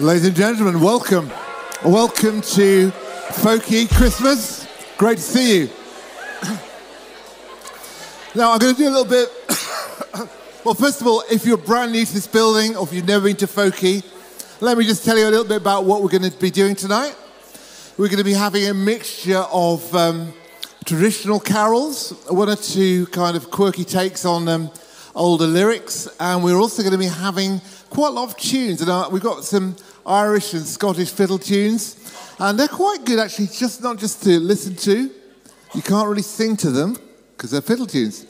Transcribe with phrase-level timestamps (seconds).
[0.00, 1.28] Ladies and gentlemen, welcome.
[1.84, 2.92] Welcome to
[3.40, 4.68] Folky Christmas.
[4.96, 5.70] Great to see you.
[8.32, 9.28] Now, I'm going to do a little bit.
[10.64, 13.24] well, first of all, if you're brand new to this building or if you've never
[13.24, 14.04] been to Folky,
[14.60, 16.76] let me just tell you a little bit about what we're going to be doing
[16.76, 17.16] tonight.
[17.96, 20.32] We're going to be having a mixture of um,
[20.84, 24.70] traditional carols, one or two kind of quirky takes on um,
[25.16, 27.60] older lyrics, and we're also going to be having
[27.90, 28.80] quite a lot of tunes.
[28.80, 29.74] And uh, we've got some
[30.08, 31.96] Irish and Scottish fiddle tunes,
[32.40, 35.10] and they're quite good actually, just not just to listen to.
[35.74, 36.96] You can't really sing to them
[37.36, 38.24] because they're fiddle tunes.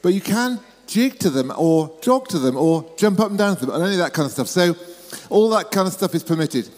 [0.00, 3.56] But you can jig to them or jog to them or jump up and down
[3.56, 4.46] to them and any of that kind of stuff.
[4.46, 4.76] So
[5.28, 6.68] all that kind of stuff is permitted.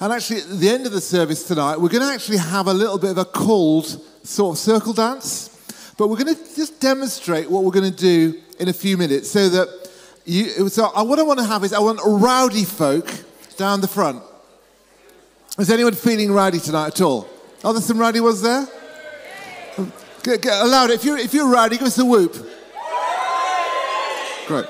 [0.00, 2.74] And actually, at the end of the service tonight, we're going to actually have a
[2.74, 3.86] little bit of a called
[4.24, 5.50] sort of circle dance.
[5.96, 9.30] But we're going to just demonstrate what we're going to do in a few minutes
[9.30, 9.90] so that
[10.24, 13.08] you, so what I want to have is I want rowdy folk
[13.56, 14.22] down the front.
[15.58, 17.28] Is anyone feeling rowdy tonight at all?
[17.62, 18.66] Are there some rowdy ones there?
[20.22, 20.90] Get, get aloud.
[20.90, 22.34] If you're, if you're rowdy, give us a whoop.
[24.46, 24.66] Great.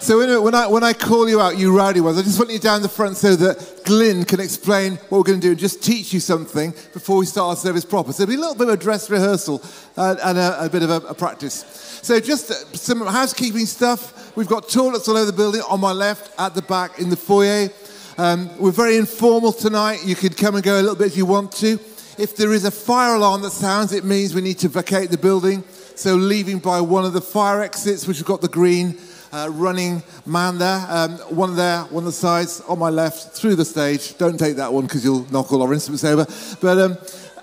[0.00, 2.58] So when I, when I call you out, you rowdy ones, I just want you
[2.58, 5.82] down the front so that Glyn can explain what we're going to do and just
[5.82, 8.12] teach you something before we start our service proper.
[8.12, 9.62] So it'll be a little bit of a dress rehearsal
[9.96, 11.54] uh, and a, a, bit of a, a practice.
[12.02, 14.36] So just some housekeeping stuff.
[14.36, 17.16] We've got toilets all over the building, on my left, at the back, in the
[17.16, 17.70] foyer.
[18.16, 20.04] Um, we're very informal tonight.
[20.04, 21.80] You could come and go a little bit if you want to.
[22.16, 25.18] If there is a fire alarm that sounds, it means we need to vacate the
[25.18, 25.64] building.
[25.96, 28.98] So leaving by one of the fire exits, which have got the green
[29.32, 33.56] uh, running man there, um, one there, one of the sides, on my left, through
[33.56, 34.16] the stage.
[34.16, 36.24] Don't take that one because you'll knock all our instruments over.
[36.60, 36.98] But, um,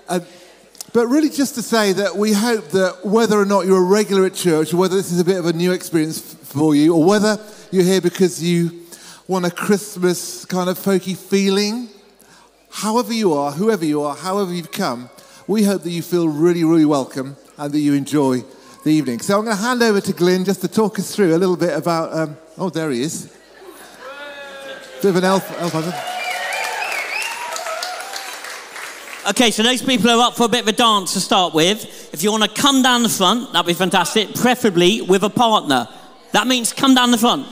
[0.08, 0.20] uh,
[0.94, 4.24] but really, just to say that we hope that whether or not you're a regular
[4.24, 7.04] at church, or whether this is a bit of a new experience for you, or
[7.04, 7.38] whether
[7.70, 8.81] you're here because you
[9.28, 11.88] want a Christmas kind of folky feeling,
[12.70, 15.08] however you are, whoever you are, however you've come,
[15.46, 18.42] we hope that you feel really, really welcome and that you enjoy
[18.84, 19.20] the evening.
[19.20, 21.56] So I'm going to hand over to Glyn just to talk us through a little
[21.56, 22.12] bit about.
[22.12, 23.32] Um, oh, there he is.
[25.00, 25.60] Bit of an elf.
[25.60, 25.74] elf
[29.30, 32.12] Okay, so those people are up for a bit of a dance to start with.
[32.12, 35.88] If you want to come down the front, that'd be fantastic, preferably with a partner.
[36.32, 37.46] That means come down the front.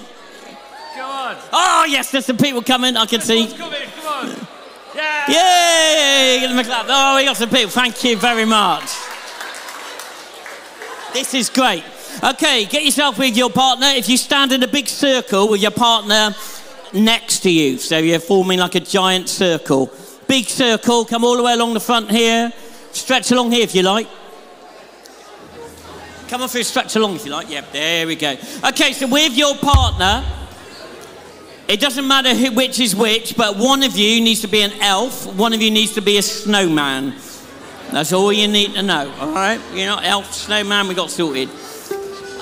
[1.30, 1.36] On.
[1.52, 3.46] Oh, yes, there's some people coming, I can see.
[3.46, 4.46] Come in, come on.
[4.94, 5.30] Yeah.
[5.30, 6.41] Yay!
[6.41, 6.86] Give them a clap.
[6.88, 7.70] Oh, we got some people.
[7.70, 8.91] Thank you very much.
[11.12, 11.84] This is great.
[12.22, 13.86] Okay, get yourself with your partner.
[13.88, 16.34] If you stand in a big circle with your partner
[16.92, 19.90] next to you, so you're forming like a giant circle.
[20.26, 22.52] Big circle, come all the way along the front here.
[22.90, 24.08] Stretch along here if you like.
[26.28, 27.48] Come on through, stretch along if you like.
[27.48, 28.36] Yep, there we go.
[28.64, 30.24] Okay, so with your partner,
[31.70, 34.72] it doesn't matter who, which is which, but one of you needs to be an
[34.81, 37.14] elf, one of you needs to be a snowman.
[37.92, 39.60] That's all you need to know, all right?
[39.72, 41.48] You're not elf, snowman, we got sorted.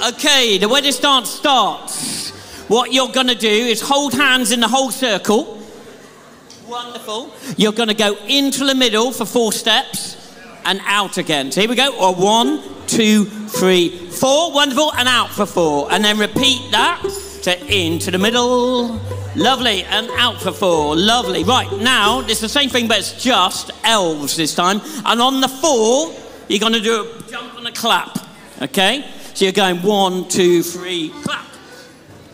[0.09, 2.31] Okay, the wedding dance starts.
[2.69, 5.63] What you're to do is hold hands in the whole circle.
[6.67, 7.35] Wonderful.
[7.57, 10.17] You're to go into the middle for four steps
[10.65, 11.51] and out again.
[11.51, 11.97] So here we go.
[11.99, 14.53] Or one, two, three, four.
[14.53, 14.93] Wonderful.
[14.95, 15.91] And out for four.
[15.91, 17.03] And then repeat that.
[17.43, 19.01] So into the middle.
[19.37, 19.85] Lovely.
[19.85, 20.97] And out for four.
[20.97, 21.45] Lovely.
[21.45, 24.81] Right, now, it's the same thing, but it's just elves this time.
[25.05, 26.15] And on the four,
[26.49, 28.19] you're going to do a jump and a clap.
[28.63, 29.09] Okay?
[29.35, 31.47] So you're going one, two, three, clap.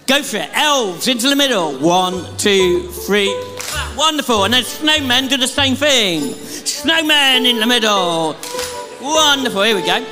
[0.06, 0.50] Go for it.
[0.52, 1.78] Elves into the middle.
[1.78, 3.96] One, two, three, clap.
[3.96, 4.44] Wonderful.
[4.44, 6.22] And then snowmen do the same thing.
[6.22, 8.36] Snowmen in the middle.
[9.04, 9.62] Wonderful.
[9.64, 10.02] Here we go.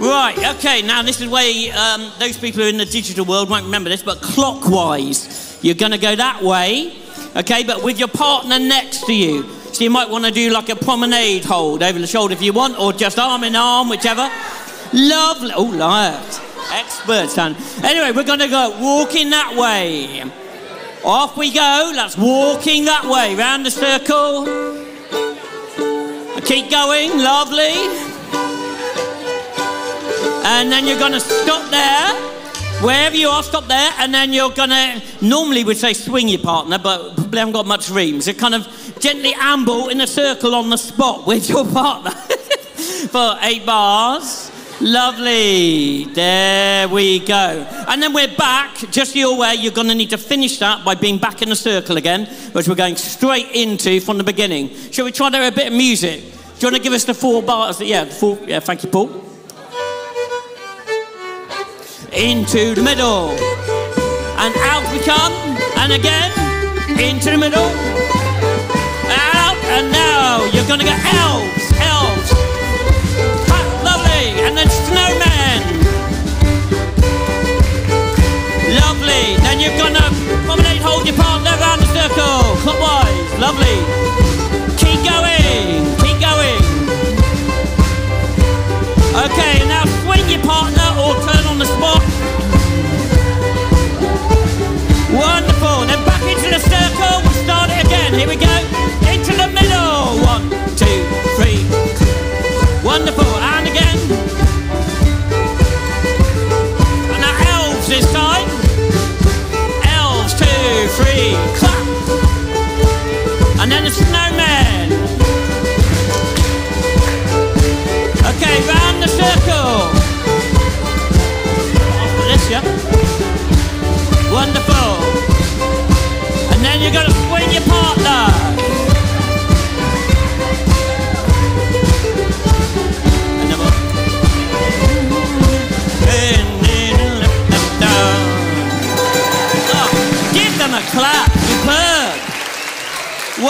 [0.00, 0.36] Right.
[0.56, 0.82] Okay.
[0.82, 3.88] Now this is where um, those people who are in the digital world won't remember
[3.88, 5.60] this, but clockwise.
[5.62, 6.96] You're going to go that way.
[7.36, 9.48] Okay, but with your partner next to you.
[9.72, 12.52] So you might want to do like a promenade hold over the shoulder if you
[12.52, 14.28] want, or just arm in arm, whichever.
[14.92, 15.52] Lovely.
[15.54, 16.40] Oh, liars.
[16.72, 17.56] Experts, son.
[17.84, 20.24] Anyway, we're going to go walking that way.
[21.04, 21.92] Off we go.
[21.94, 23.36] Let's walking that way.
[23.36, 24.44] Round the circle.
[26.44, 27.16] Keep going.
[27.18, 28.11] Lovely.
[30.44, 32.32] And then you're going to stop there.
[32.82, 33.90] Wherever you are, stop there.
[33.98, 37.88] And then you're to, normally we'd say swing your partner, but probably haven't got much
[37.90, 38.20] room.
[38.20, 38.66] So kind of
[38.98, 44.50] gently amble in a circle on the spot with your partner for eight bars.
[44.80, 46.06] Lovely.
[46.06, 47.64] There we go.
[47.86, 48.74] And then we're back.
[48.90, 51.56] Just your way, you're going to need to finish that by being back in the
[51.56, 54.70] circle again, which we're going straight into from the beginning.
[54.90, 56.20] Shall we try there a bit of music?
[56.20, 57.80] Do you want to give us the four bars?
[57.80, 58.40] Yeah, four.
[58.44, 59.31] Yeah, thank you, Paul.
[62.12, 63.30] Into the middle.
[64.38, 65.32] And out we come.
[65.78, 66.30] And again,
[67.00, 68.01] into the middle.
[98.22, 98.61] Here we go.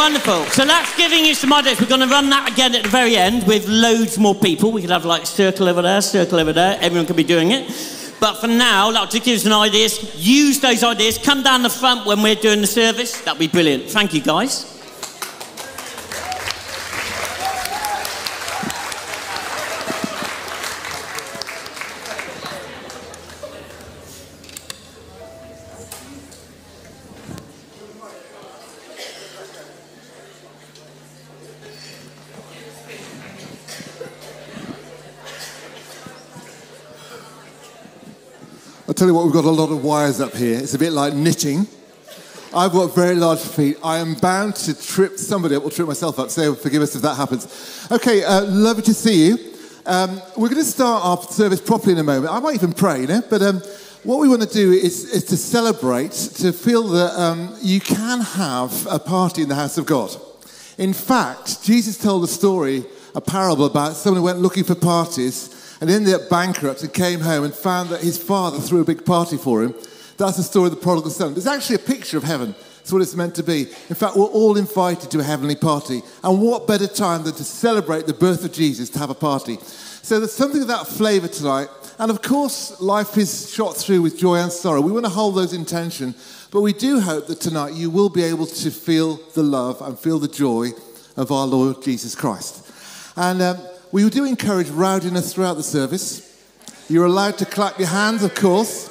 [0.02, 0.46] Wonderful.
[0.46, 1.80] So that's giving you some ideas.
[1.80, 4.72] We're going to run that again at the very end with loads more people.
[4.72, 6.76] We could have like circle over there, circle over there.
[6.80, 7.68] Everyone could be doing it.
[8.18, 11.18] But for now, to give you some ideas, use those ideas.
[11.18, 13.20] Come down the front when we're doing the service.
[13.20, 13.90] That'd be brilliant.
[13.90, 14.71] Thank you, guys.
[39.02, 40.56] Tell you what, we've got a lot of wires up here.
[40.56, 41.66] It's a bit like knitting.
[42.54, 43.76] I've got very large feet.
[43.82, 47.02] I am bound to trip somebody up or trip myself up, so forgive us if
[47.02, 47.88] that happens.
[47.90, 49.38] Okay, uh, lovely to see you.
[49.86, 52.32] Um, we're going to start our service properly in a moment.
[52.32, 53.58] I might even pray, you know, but um,
[54.04, 58.20] what we want to do is, is to celebrate, to feel that um, you can
[58.20, 60.14] have a party in the house of God.
[60.78, 62.84] In fact, Jesus told a story,
[63.16, 67.18] a parable about someone who went looking for parties and ended up bankrupt and came
[67.18, 69.74] home and found that his father threw a big party for him.
[70.16, 71.34] That's the story of the prodigal son.
[71.34, 72.54] There's actually a picture of heaven.
[72.76, 73.62] That's what it's meant to be.
[73.88, 76.02] In fact, we're all invited to a heavenly party.
[76.22, 79.58] And what better time than to celebrate the birth of Jesus to have a party?
[79.60, 81.66] So there's something of that flavour tonight.
[81.98, 84.80] And of course, life is shot through with joy and sorrow.
[84.82, 86.14] We want to hold those in tension.
[86.52, 89.98] But we do hope that tonight you will be able to feel the love and
[89.98, 90.68] feel the joy
[91.16, 92.70] of our Lord Jesus Christ.
[93.16, 93.58] And um,
[93.92, 96.28] we do encourage rowdiness throughout the service.
[96.88, 98.88] You're allowed to clap your hands, of course,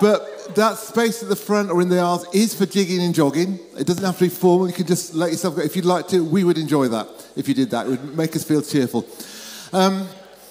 [0.00, 3.58] but that space at the front or in the aisles is for jigging and jogging.
[3.76, 4.68] It doesn't have to be formal.
[4.68, 5.62] You can just let yourself go.
[5.62, 7.86] If you'd like to, we would enjoy that if you did that.
[7.86, 9.06] It would make us feel cheerful.
[9.72, 10.06] Um,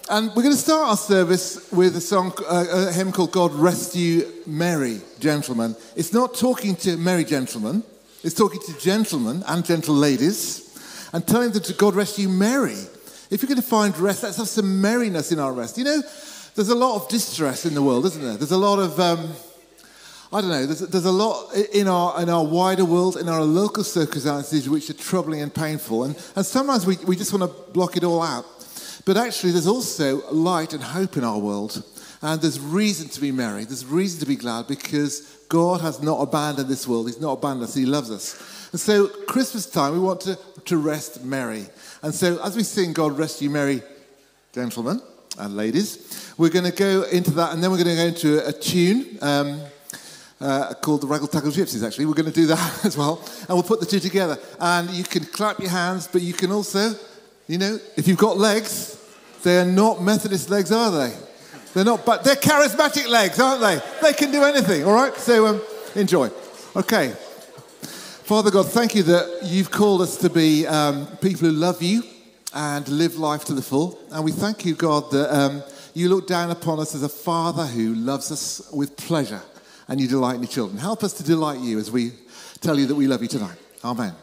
[0.09, 3.53] and we're going to start our service with a song, uh, a hymn called God
[3.53, 5.77] Rest You Merry Gentlemen.
[5.95, 7.83] It's not talking to merry gentlemen,
[8.21, 12.75] it's talking to gentlemen and gentle ladies and telling them to God rest you merry.
[13.33, 15.79] If you're going to find rest, let's have some merriness in our rest.
[15.79, 16.03] You know,
[16.53, 18.37] there's a lot of distress in the world, isn't there?
[18.37, 19.27] There's a lot of, um,
[20.31, 23.41] I don't know, there's, there's a lot in our, in our wider world, in our
[23.41, 26.03] local circumstances, which are troubling and painful.
[26.03, 28.45] And, and sometimes we, we just want to block it all out.
[29.03, 31.83] But actually, there's also light and hope in our world.
[32.21, 33.65] And there's reason to be merry.
[33.65, 37.07] There's reason to be glad because God has not abandoned this world.
[37.07, 37.73] He's not abandoned us.
[37.73, 38.69] He loves us.
[38.71, 41.65] And so, Christmas time, we want to, to rest merry.
[42.03, 43.81] And so, as we sing God Rest You Merry,
[44.51, 45.01] gentlemen
[45.39, 47.53] and ladies, we're going to go into that.
[47.53, 49.17] And then we're going to go into a, tune.
[49.21, 49.61] Um,
[50.41, 52.05] uh, called the Raggle Taggle Gypsies, actually.
[52.05, 53.23] We're going to do that as well.
[53.47, 54.37] And we'll put the two together.
[54.59, 56.91] And you can clap your hands, but you can also,
[57.47, 59.01] you know, if you've got legs,
[59.43, 61.15] they're not Methodist legs, are they?
[61.73, 63.79] They're not, but they're charismatic legs, aren't they?
[64.01, 65.15] They can do anything, all right?
[65.15, 65.61] So um,
[65.95, 66.29] enjoy.
[66.75, 67.13] Okay.
[68.23, 72.03] Father God, thank you that you've called us to be um, people who love you
[72.53, 73.99] and live life to the full.
[74.11, 75.61] And we thank you, God, that um,
[75.93, 79.41] you look down upon us as a father who loves us with pleasure
[79.89, 80.77] and you delight in your children.
[80.77, 82.13] Help us to delight you as we
[82.61, 83.57] tell you that we love you tonight.
[83.83, 84.13] Amen.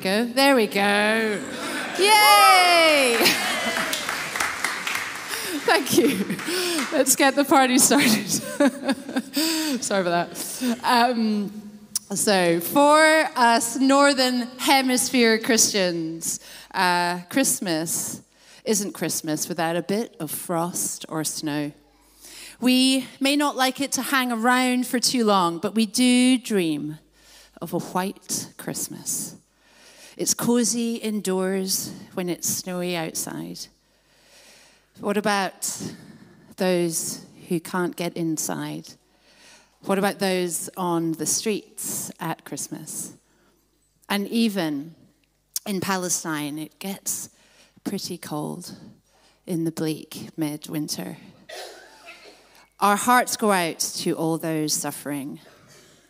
[0.00, 0.24] Go.
[0.24, 1.40] There we go.
[1.98, 3.16] Yay!
[5.66, 6.36] Thank you.
[6.90, 8.28] Let's get the party started.
[9.82, 10.78] Sorry about that.
[10.82, 11.52] Um,
[12.14, 16.40] so, for us Northern Hemisphere Christians,
[16.72, 18.22] uh, Christmas
[18.64, 21.72] isn't Christmas without a bit of frost or snow.
[22.60, 26.98] We may not like it to hang around for too long, but we do dream
[27.60, 29.36] of a white Christmas.
[30.20, 33.58] It's cozy indoors when it's snowy outside.
[35.00, 35.66] What about
[36.58, 38.86] those who can't get inside?
[39.86, 43.14] What about those on the streets at Christmas?
[44.10, 44.94] And even
[45.66, 47.30] in Palestine, it gets
[47.82, 48.76] pretty cold
[49.46, 51.16] in the bleak midwinter.
[52.78, 55.40] Our hearts go out to all those suffering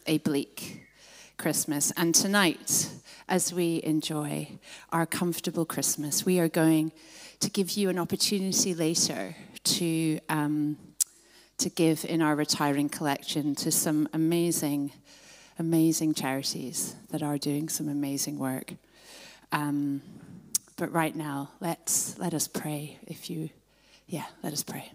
[0.05, 0.89] a bleak
[1.37, 1.93] Christmas.
[1.97, 2.91] And tonight,
[3.31, 4.59] as we enjoy
[4.93, 6.91] our comfortable Christmas, we are going
[7.39, 10.77] to give you an opportunity later to, um,
[11.57, 14.93] to give in our retiring collection to some amazing,
[15.61, 18.75] amazing charities that are doing some amazing work.
[19.53, 20.03] Um,
[20.77, 22.99] but right now, let's let us pray.
[23.07, 23.51] If you,
[24.09, 24.91] yeah, let us pray.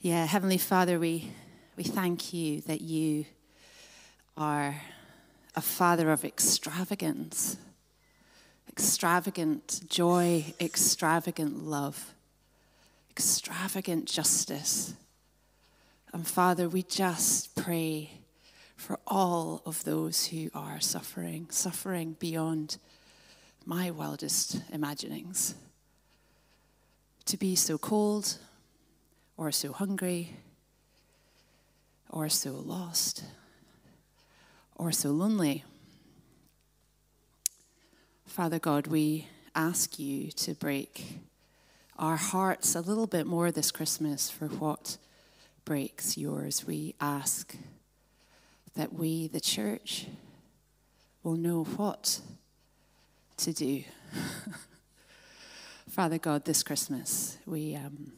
[0.00, 1.32] Yeah, Heavenly Father, we
[1.76, 3.26] we thank you that you
[4.34, 4.80] are
[5.54, 7.58] a father of extravagance,
[8.66, 12.14] extravagant joy, extravagant love,
[13.10, 14.94] extravagant justice.
[16.14, 18.10] And Father, we just pray
[18.74, 22.78] for all of those who are suffering, suffering beyond
[23.66, 25.54] my wildest imaginings.
[27.26, 28.38] To be so cold
[29.36, 30.36] or so hungry
[32.16, 33.24] or so lost
[34.74, 35.64] or so lonely.
[38.24, 41.18] Father God, we ask you to break
[41.98, 44.96] our hearts a little bit more this Christmas for what
[45.66, 46.66] breaks yours.
[46.66, 47.54] We ask
[48.76, 50.06] that we, the church,
[51.22, 52.22] will know what
[53.36, 53.84] to do.
[55.90, 58.12] Father God, this Christmas, we, um,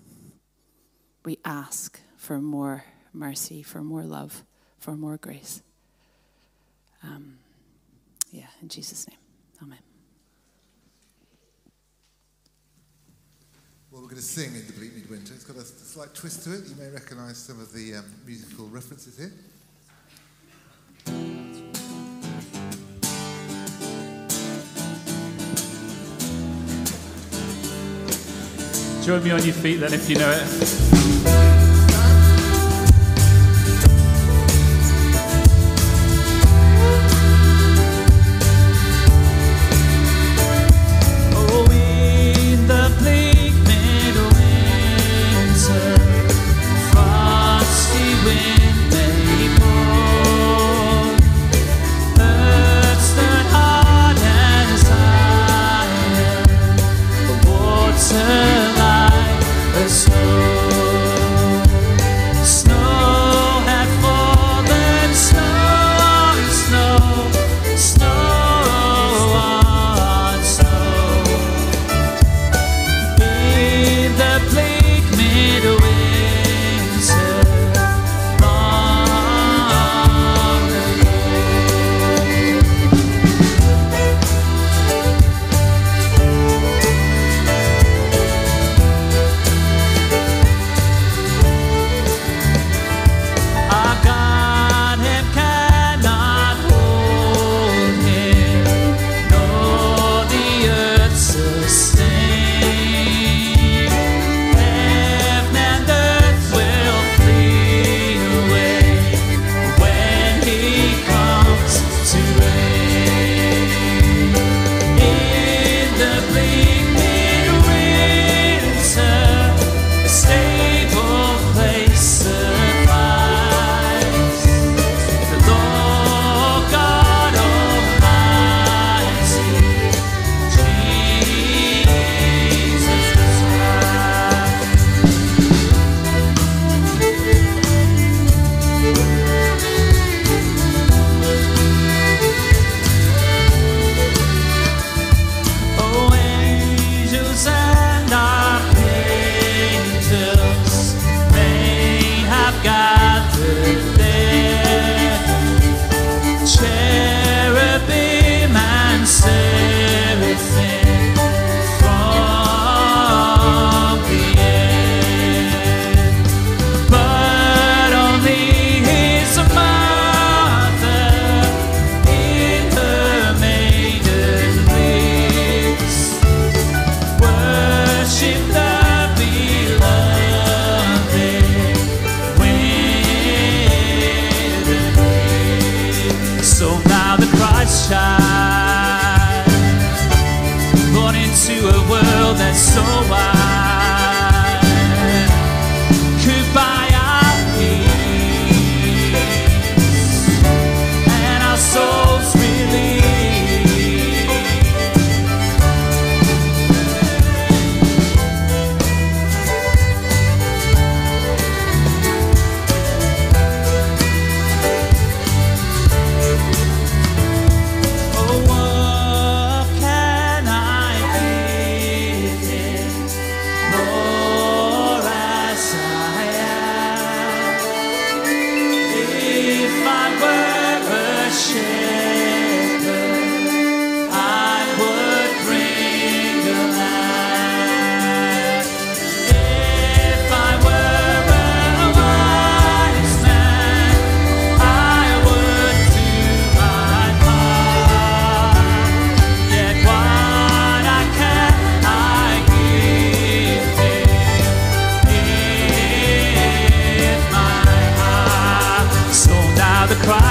[1.24, 4.44] we ask for more mercy, for more love,
[4.78, 5.62] for more grace.
[7.02, 7.38] Um,
[8.30, 9.18] yeah, in Jesus' name.
[9.62, 9.78] Amen.
[13.90, 15.34] Well, we're going to sing in the Bleak Midwinter.
[15.34, 16.68] It's got a slight twist to it.
[16.68, 19.32] You may recognize some of the um, musical references here.
[29.04, 31.47] Join me on your feet then if you know it.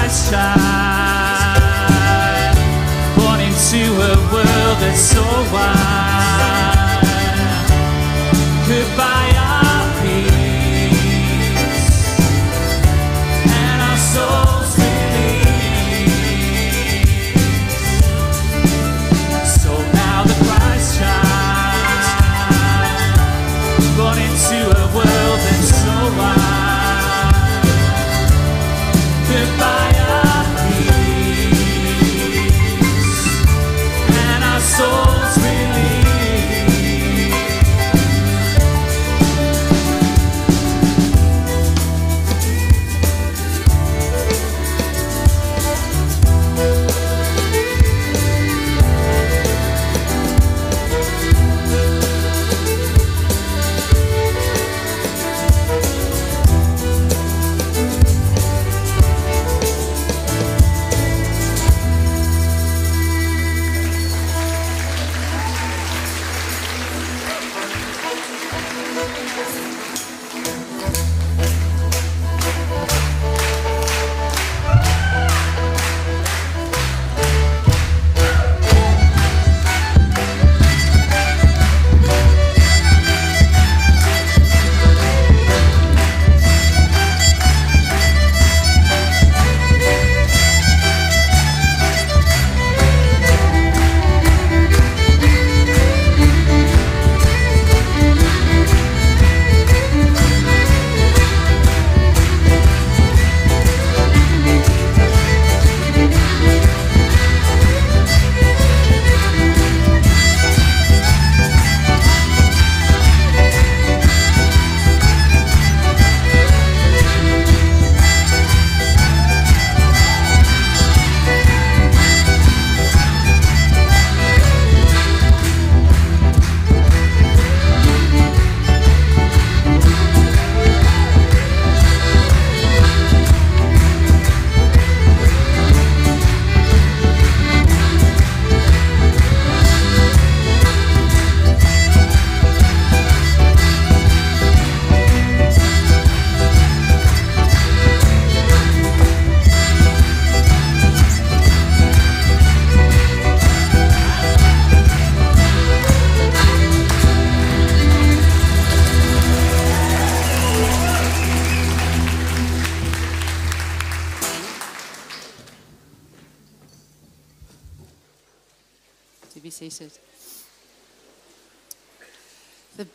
[0.08, 1.60] Child,
[3.14, 6.17] born into a world that's so wide,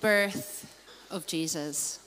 [0.04, 0.70] birth
[1.10, 1.98] of Jesus.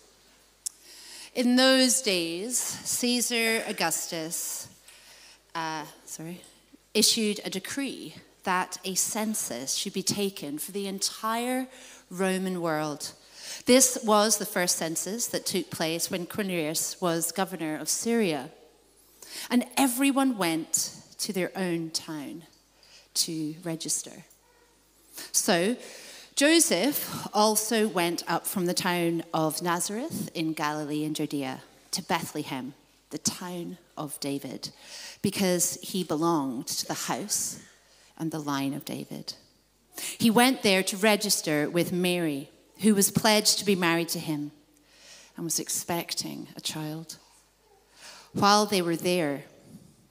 [1.34, 4.68] In those days, Caesar Augustus,
[5.54, 6.42] uh, sorry,
[6.92, 11.68] issued a decree that a census should be taken for the entire
[12.10, 13.12] Roman world.
[13.64, 18.50] This was the first census that took place when Quirinius was governor of Syria.
[19.48, 22.42] And everyone went to their own town
[23.14, 24.24] to register.
[25.32, 25.76] So
[26.36, 32.74] Joseph also went up from the town of Nazareth in Galilee and Judea to Bethlehem,
[33.08, 34.68] the town of David,
[35.22, 37.58] because he belonged to the house
[38.18, 39.32] and the line of David.
[40.18, 44.52] He went there to register with Mary, who was pledged to be married to him
[45.36, 47.16] and was expecting a child.
[48.34, 49.44] While they were there,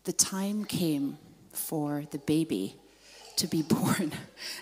[0.05, 1.19] the time came
[1.53, 2.77] for the baby
[3.37, 4.11] to be born,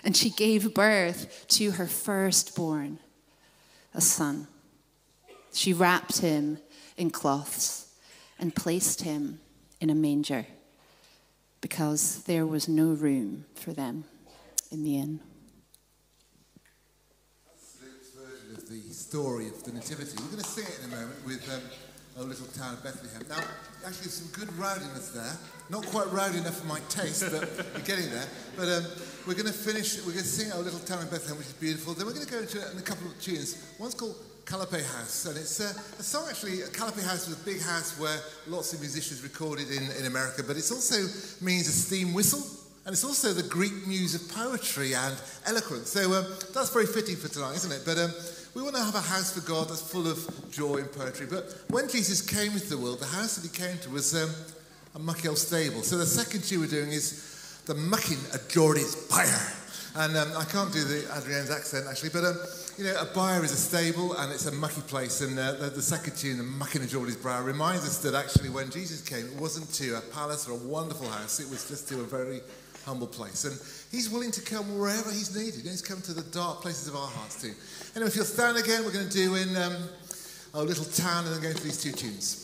[0.02, 2.98] and she gave birth to her firstborn,
[3.92, 4.48] a son.
[5.52, 6.58] She wrapped him
[6.96, 7.94] in cloths
[8.38, 9.40] and placed him
[9.80, 10.46] in a manger
[11.60, 14.04] because there was no room for them
[14.70, 15.20] in the inn.
[17.80, 20.16] Luke's version of the story of the Nativity.
[20.18, 21.62] We're going to sing it in a moment with um,
[22.18, 23.22] O Little Town of Bethlehem.
[23.28, 23.42] Now,
[23.86, 25.38] actually, some good rowdiness there.
[25.70, 28.26] Not quite rowdy enough for my taste, but we're getting there.
[28.56, 28.84] But um,
[29.26, 31.54] we're going to finish, we're going to sing Our Little Town in Bethlehem, which is
[31.54, 31.94] beautiful.
[31.94, 33.56] Then we're going to go into a, a couple of tunes.
[33.78, 37.62] One's called Calliope House, and it's uh, a song actually, Calliope House was a big
[37.62, 41.00] house where lots of musicians recorded in, in America, but it also
[41.42, 42.42] means a steam whistle.
[42.84, 45.88] And it's also the Greek muse of poetry and eloquence.
[45.88, 47.80] So um, that's very fitting for tonight, isn't it?
[47.86, 48.10] But um,
[48.54, 51.26] we want to have a house for God that's full of joy and poetry.
[51.26, 54.28] But when Jesus came into the world, the house that he came to was um,
[54.94, 55.82] a mucky old stable.
[55.82, 59.52] So the second tune we're doing is the mucking of Geordie's Byre.
[59.96, 62.36] And um, I can't do the Adrienne's accent actually, but um,
[62.76, 65.20] you know, a byre is a stable and it's a mucky place.
[65.20, 68.50] And uh, the, the second tune, the mucking of Geordie's brow, reminds us that actually
[68.50, 71.88] when Jesus came, it wasn't to a palace or a wonderful house, it was just
[71.90, 72.40] to a very
[72.84, 73.44] humble place.
[73.44, 73.54] And
[73.92, 75.62] he's willing to come wherever he's needed.
[75.62, 77.52] He's come to the dark places of our hearts too.
[77.94, 79.76] Anyway, if you'll stand again, we're going to do in um,
[80.54, 82.43] our little town and then go into these two tunes.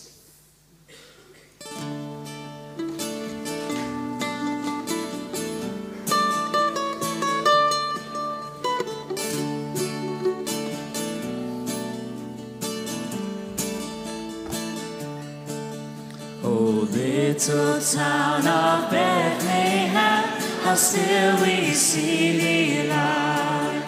[17.48, 20.24] Little town of Bethlehem,
[20.62, 23.83] how still we see thee lie.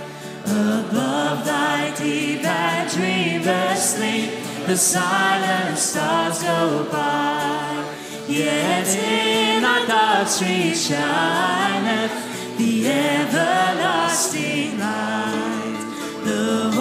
[0.46, 4.30] Above thy deep and dreamless sleep,
[4.66, 7.84] the silent stars go by.
[8.26, 16.22] Yet in thy dark street shineth the everlasting light.
[16.24, 16.72] The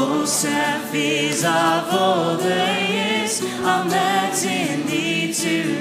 [0.45, 5.80] and fears of all the years are met in thee tonight.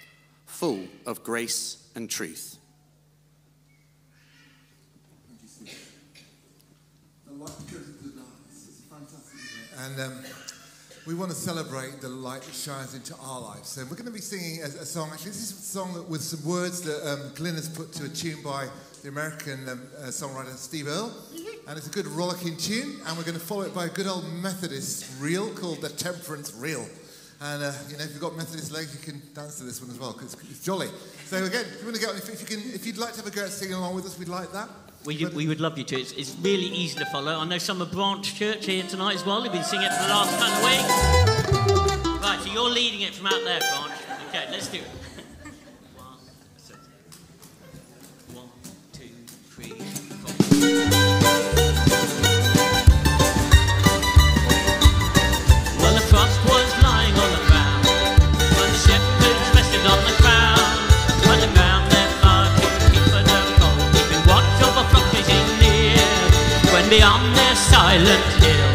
[0.51, 2.57] full of grace and truth.
[7.25, 8.67] The light goes into the darkness.
[8.67, 10.01] It's fantastic, isn't it?
[10.01, 10.23] And um,
[11.07, 13.69] we want to celebrate the light that shines into our lives.
[13.69, 15.09] So we're going to be singing a, a song.
[15.11, 18.05] Actually, this is a song that, with some words that um, Glenn has put to
[18.05, 18.67] a tune by
[19.01, 21.11] the American um, uh, songwriter Steve Earle.
[21.67, 22.99] And it's a good rollicking tune.
[23.07, 26.53] And we're going to follow it by a good old Methodist reel called the Temperance
[26.53, 26.85] Reel.
[27.43, 29.89] And uh, you know, if you've got Methodist legs, you can dance to this one
[29.89, 30.87] as well because it's jolly.
[31.25, 33.17] So again, if you want to go, if, if you can, if you'd like to
[33.17, 34.69] have a go at singing along with us, we'd like that.
[35.05, 35.99] We, we would love you to.
[35.99, 37.39] It's, it's really easy to follow.
[37.39, 39.41] I know some of Branch Church here tonight as well.
[39.41, 40.63] They've been singing it for the last couple of
[42.05, 42.21] weeks.
[42.21, 43.93] Right, so you're leading it from out there, Branch.
[44.29, 45.10] Okay, let's do it.
[66.91, 68.70] Beyond their silent hill,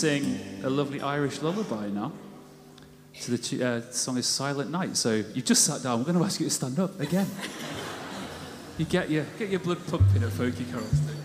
[0.00, 2.10] sing a lovely Irish lullaby now.
[3.12, 4.96] So the uh, song is Silent Night.
[4.96, 5.98] So you just sat down.
[5.98, 7.26] We're going to ask you to stand up again.
[8.78, 11.19] you get your, get your blood pumping at Folky Carols.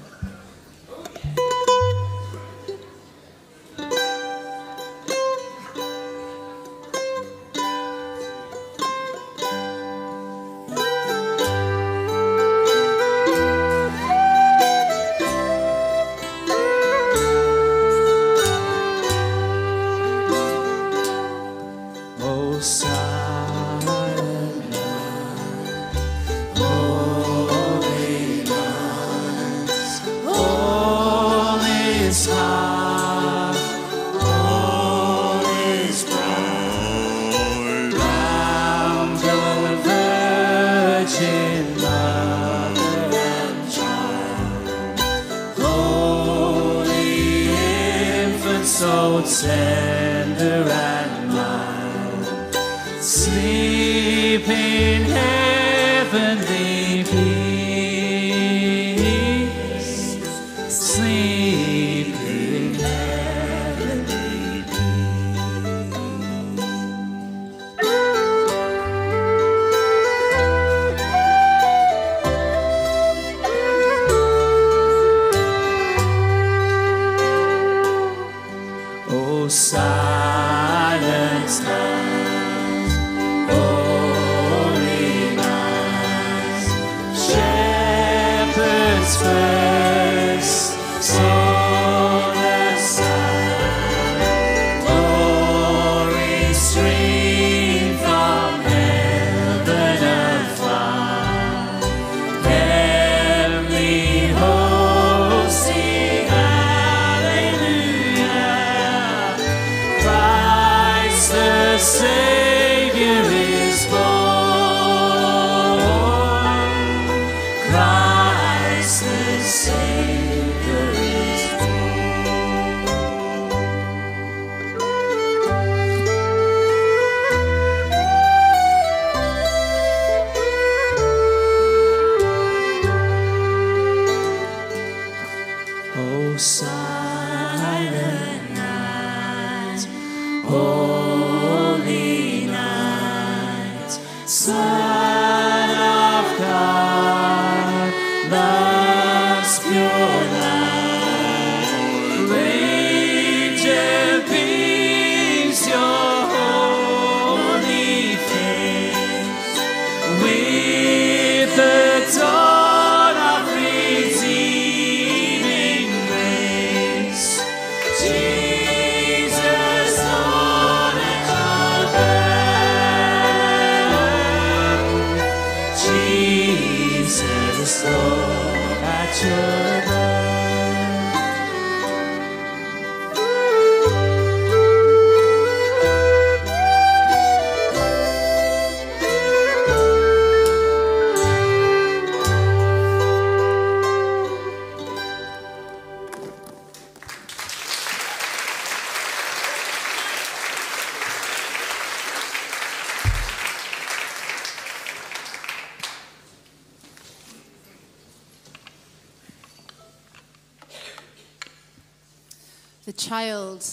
[212.85, 213.67] The child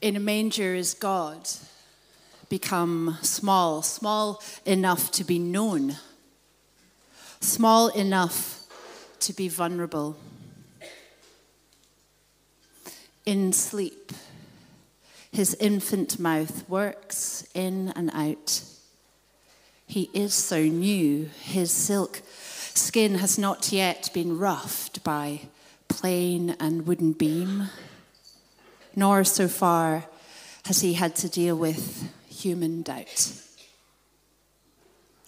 [0.00, 1.48] in a manger is God,
[2.48, 5.94] become small, small enough to be known,
[7.40, 8.66] small enough
[9.20, 10.16] to be vulnerable.
[13.24, 14.10] In sleep,
[15.30, 18.64] his infant mouth works in and out.
[19.86, 22.22] He is so new, his silk
[22.74, 25.42] skin has not yet been roughed by
[25.90, 27.68] plane and wooden beam,
[28.96, 30.06] nor so far
[30.64, 33.32] has he had to deal with human doubt.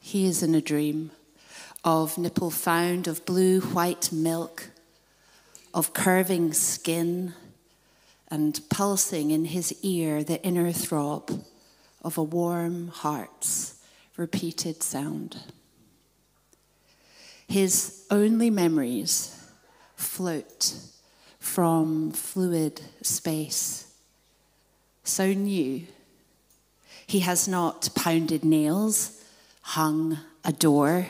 [0.00, 1.10] He is in a dream
[1.84, 4.70] of nipple found, of blue white milk,
[5.74, 7.34] of curving skin,
[8.30, 11.44] and pulsing in his ear the inner throb
[12.02, 13.82] of a warm heart's
[14.16, 15.38] repeated sound.
[17.48, 19.41] His only memories
[20.02, 20.74] float
[21.38, 23.94] from fluid space.
[25.04, 25.86] So new.
[27.06, 29.24] He has not pounded nails,
[29.62, 31.06] hung a door,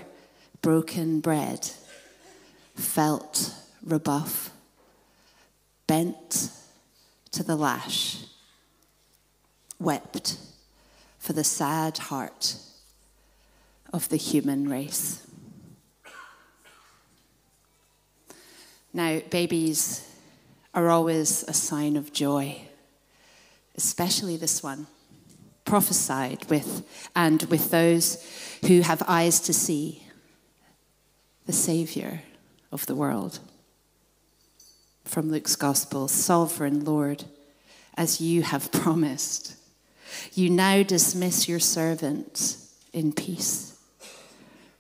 [0.61, 1.71] broken bread,
[2.75, 4.51] felt rebuff,
[5.87, 6.51] bent
[7.33, 8.25] to the lash,
[9.79, 10.39] wept
[11.19, 12.57] for the sad heart
[13.93, 15.27] of the human race.
[18.93, 20.07] Now, babies
[20.75, 22.63] are always a sign of joy,
[23.75, 24.87] especially this one,
[25.65, 26.87] prophesied with,
[27.17, 28.25] and with those
[28.67, 30.03] who have eyes to see
[31.47, 32.23] the Savior
[32.71, 33.39] of the world.
[35.05, 37.25] From Luke's Gospel, Sovereign Lord,
[37.95, 39.57] as you have promised,
[40.35, 42.57] you now dismiss your servant
[42.93, 43.79] in peace.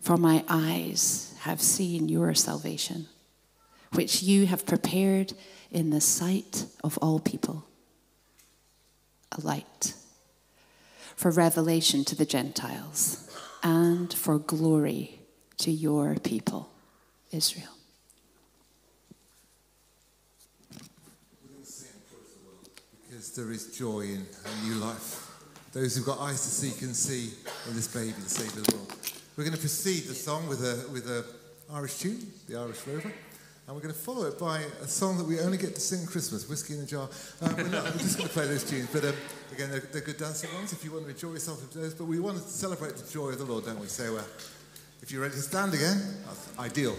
[0.00, 3.08] For my eyes have seen your salvation,
[3.94, 5.32] which you have prepared
[5.70, 7.66] in the sight of all people
[9.32, 9.94] a light
[11.16, 13.30] for revelation to the Gentiles
[13.62, 15.20] and for glory
[15.58, 16.68] to your people,
[17.30, 17.68] Israel.
[23.08, 25.30] Because there is joy in a new life.
[25.72, 27.32] Those who've got eyes to see can see
[27.68, 29.12] in this baby, the Saviour of the world.
[29.36, 31.24] We're going to precede the song with a with a
[31.72, 33.12] Irish tune, the Irish Rover,
[33.66, 36.06] and we're going to follow it by a song that we only get to sing
[36.06, 37.08] Christmas, Whiskey in a Jar.
[37.40, 39.14] Um, we're, not, we're just going to play those tunes, but um,
[39.52, 41.94] again, they're, they're good dancing ones if you want to enjoy yourself with those.
[41.94, 43.86] But we want to celebrate the joy of the Lord, don't we?
[43.86, 44.22] So, uh,
[45.00, 46.96] if you're ready to stand again, that's ideal.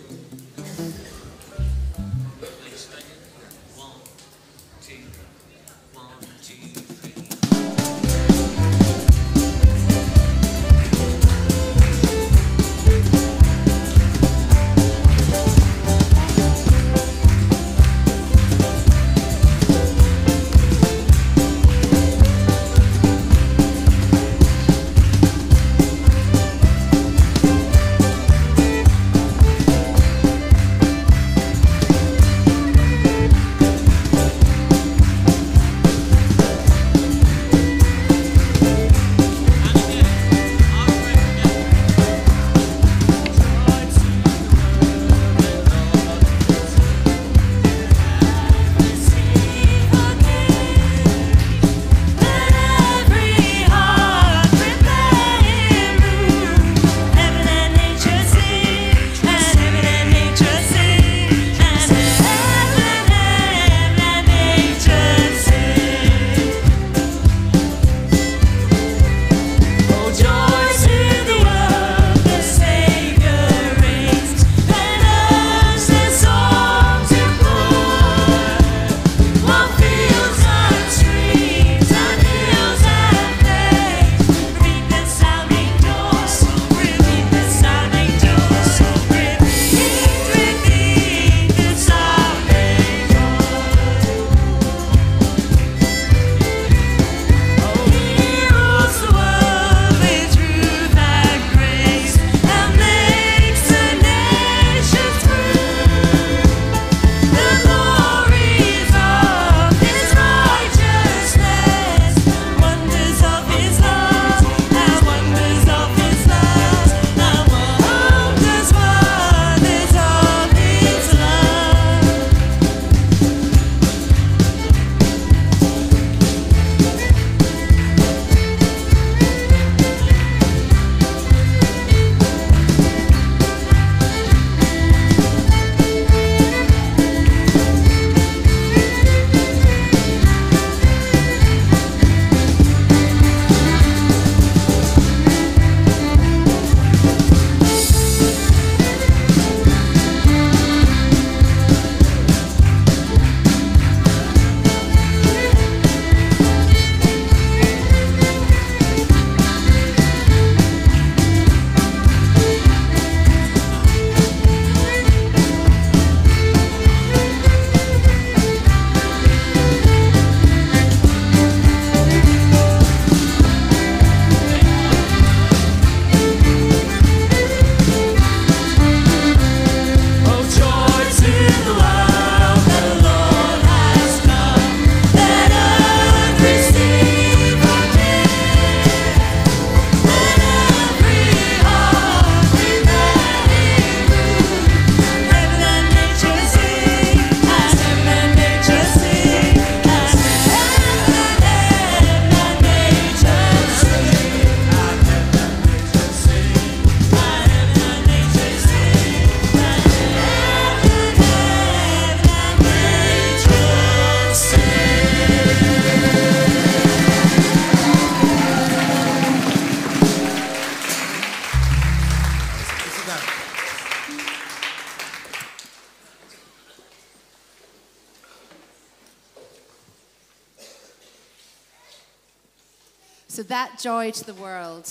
[233.84, 234.90] Joy to the world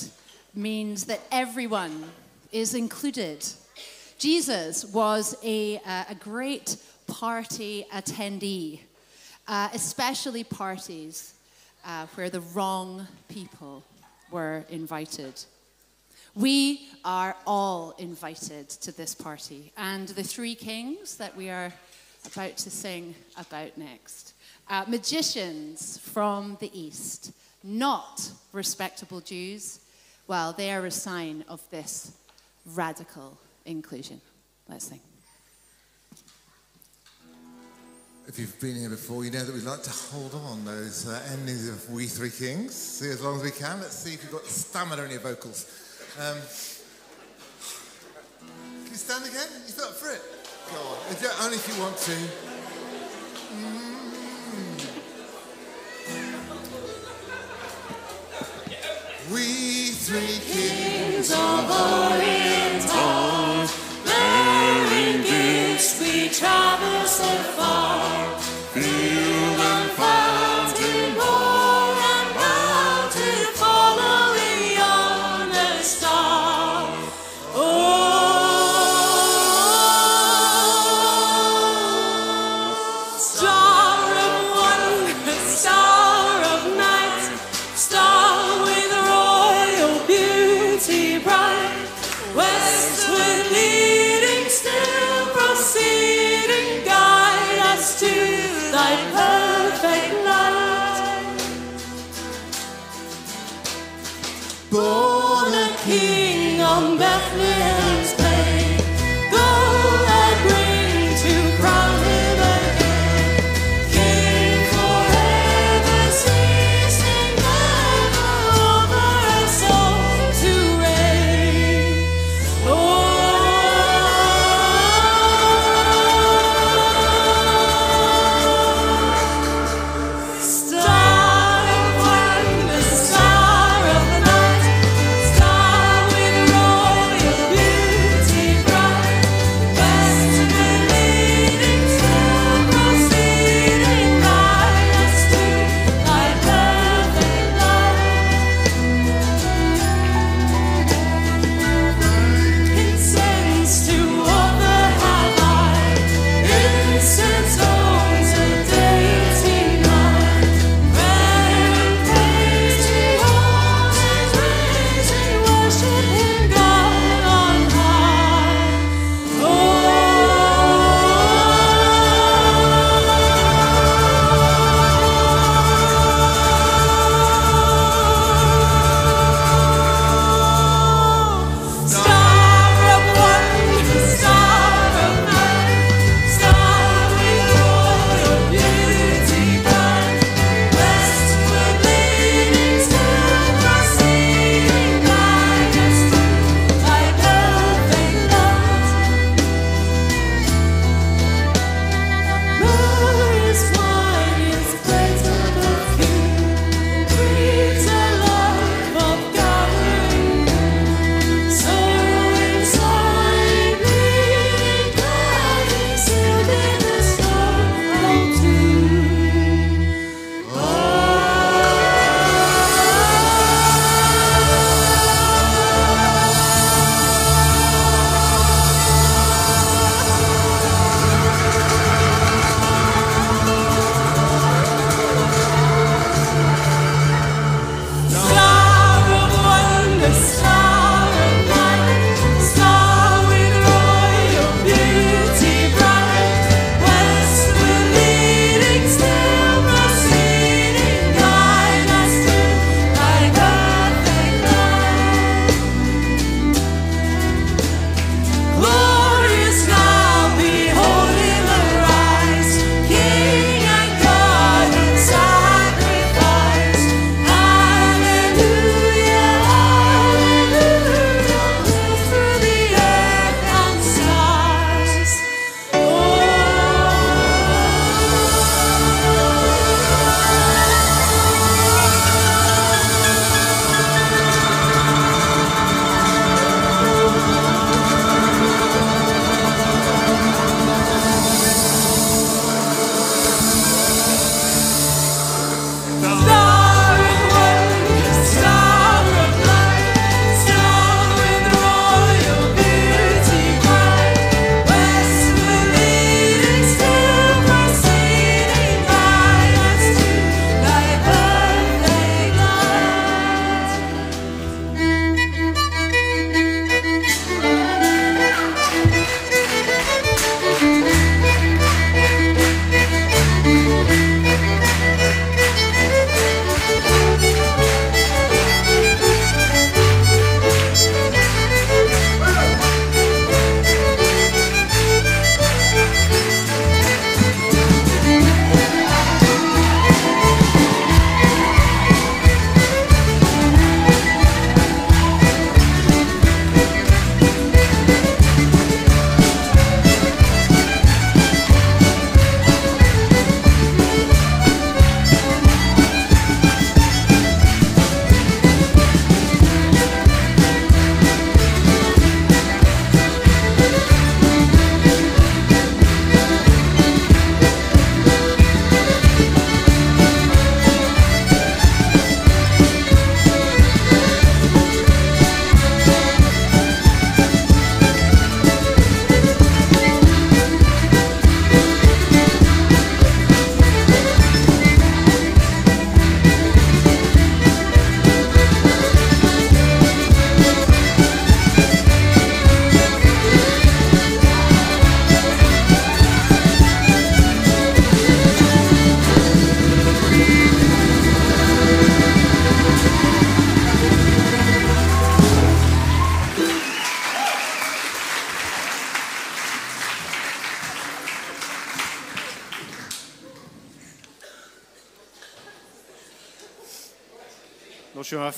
[0.55, 2.05] means that everyone
[2.53, 3.43] is included.
[4.19, 6.77] Jesus was a, uh, a great
[7.07, 8.81] party attendee,
[9.49, 11.33] uh, especially parties
[11.87, 13.83] uh, where the wrong people
[14.31, 15.43] were invited.
[16.35, 21.73] We are all invited to this party, and the three kings that we are
[22.27, 24.35] about to sing about next
[24.69, 27.33] uh, magicians from the east,
[27.63, 29.81] not respectable Jews,
[30.27, 32.13] well, they are a sign of this
[32.75, 34.21] radical inclusion.
[34.69, 35.01] Let's sing.
[38.29, 41.21] If you've been here before, you know that we like to hold on those uh,
[41.33, 43.81] endings of We Three Kings, see as long as we can.
[43.81, 45.67] Let's see if you've got stamina in your vocals.
[46.21, 46.37] Um,
[48.85, 49.49] can you stand again?
[49.67, 50.23] You felt for it?
[50.71, 50.99] Go on.
[51.11, 52.13] If only if you want to.
[53.57, 53.92] Mm.
[59.31, 61.31] We Three Kings.
[61.31, 62.32] Bearing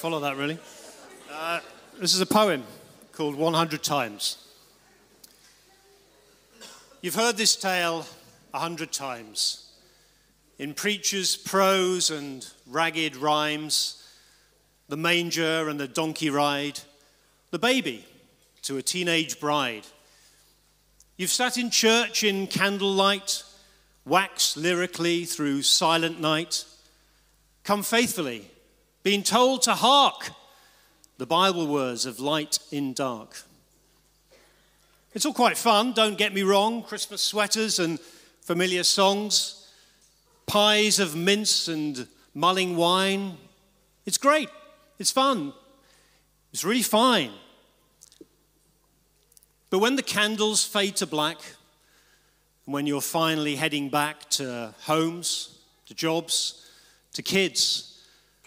[0.04, 0.58] follow that really.
[1.32, 1.60] Uh,
[1.98, 2.62] this is a poem
[3.12, 4.36] called 100 Times.
[7.00, 8.04] You've heard this tale
[8.52, 9.72] a hundred times
[10.58, 14.06] in preachers' prose and ragged rhymes,
[14.90, 16.80] the manger and the donkey ride,
[17.50, 18.04] the baby
[18.60, 19.86] to a teenage bride.
[21.16, 23.42] You've sat in church in candlelight,
[24.04, 26.66] wax lyrically through silent night,
[27.62, 28.50] come faithfully,
[29.04, 30.30] been told to hark
[31.18, 33.42] the Bible words of light in dark.
[35.12, 36.82] It's all quite fun, don't get me wrong.
[36.82, 38.00] Christmas sweaters and
[38.40, 39.70] familiar songs,
[40.46, 43.36] pies of mince and mulling wine.
[44.06, 44.48] It's great,
[44.98, 45.52] it's fun,
[46.50, 47.30] it's really fine.
[49.68, 51.36] But when the candles fade to black,
[52.64, 56.70] and when you're finally heading back to homes, to jobs,
[57.12, 57.93] to kids,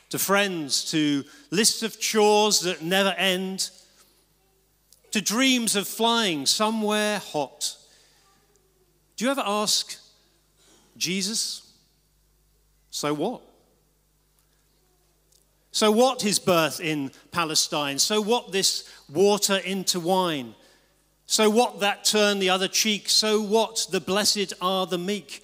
[0.09, 3.69] to friends, to lists of chores that never end,
[5.11, 7.75] to dreams of flying somewhere hot.
[9.15, 9.97] Do you ever ask
[10.97, 11.73] Jesus,
[12.89, 13.41] so what?
[15.71, 17.99] So what his birth in Palestine?
[17.99, 20.55] So what this water into wine?
[21.27, 23.09] So what that turn the other cheek?
[23.09, 25.43] So what the blessed are the meek?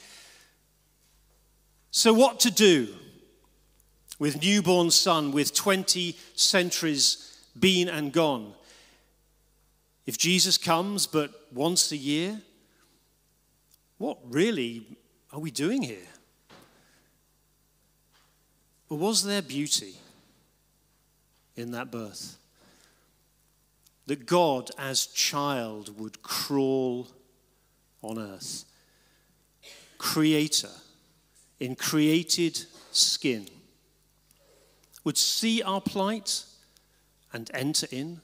[1.91, 2.95] So what to do
[4.23, 8.53] with newborn son with 20 centuries been and gone?
[10.05, 12.41] If Jesus comes but once a year,
[13.97, 14.85] what really
[15.33, 16.07] are we doing here?
[18.87, 19.95] But was there beauty
[21.57, 22.37] in that birth?
[24.07, 27.09] That God, as child, would crawl
[28.01, 28.63] on earth.
[29.97, 30.71] Creator,
[31.59, 32.63] in created
[32.93, 33.49] skin,
[35.03, 36.43] would see our plight
[37.31, 38.21] and enter in?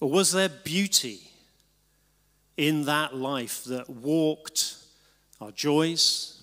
[0.00, 1.20] Or was there beauty
[2.56, 4.76] in that life that walked
[5.40, 6.42] our joys,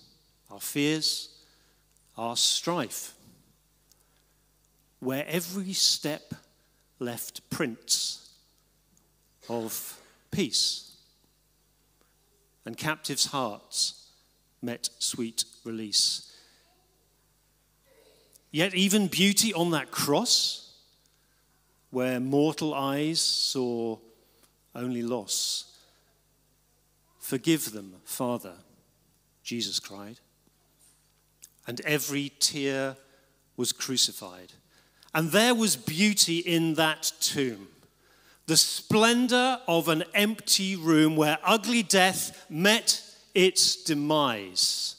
[0.51, 1.29] our fears,
[2.17, 3.13] our strife,
[4.99, 6.33] where every step
[6.99, 8.29] left prints
[9.47, 9.97] of
[10.31, 10.97] peace
[12.65, 14.09] and captives' hearts
[14.61, 16.28] met sweet release?
[18.51, 20.73] Yet, even beauty on that cross,
[21.91, 23.97] where mortal eyes saw
[24.75, 25.65] only loss.
[27.19, 28.53] Forgive them, Father,
[29.43, 30.19] Jesus cried.
[31.67, 32.95] And every tear
[33.55, 34.53] was crucified.
[35.13, 37.67] And there was beauty in that tomb.
[38.47, 43.03] The splendor of an empty room where ugly death met
[43.35, 44.95] its demise.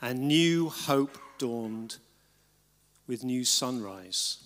[0.00, 1.96] And new hope dawned
[3.06, 4.38] with new sunrise.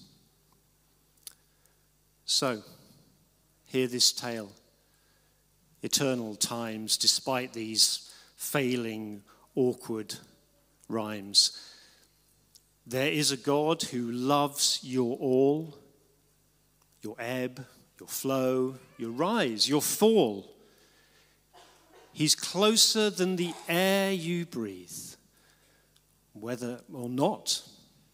[2.24, 2.62] So,
[3.66, 4.50] hear this tale.
[5.82, 9.22] Eternal times, despite these failing,
[9.54, 10.14] awkward
[10.88, 11.56] rhymes.
[12.86, 15.76] There is a God who loves your all,
[17.02, 17.64] your ebb,
[18.00, 20.54] your flow, your rise, your fall.
[22.12, 25.14] He's closer than the air you breathe,
[26.32, 27.62] whether or not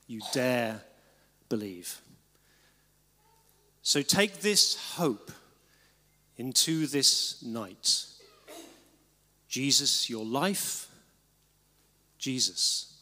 [0.06, 0.80] you dare
[1.48, 2.00] believe.
[3.82, 5.30] So take this hope
[6.36, 8.06] into this night.
[9.48, 10.88] Jesus, your life.
[12.18, 12.94] Jesus,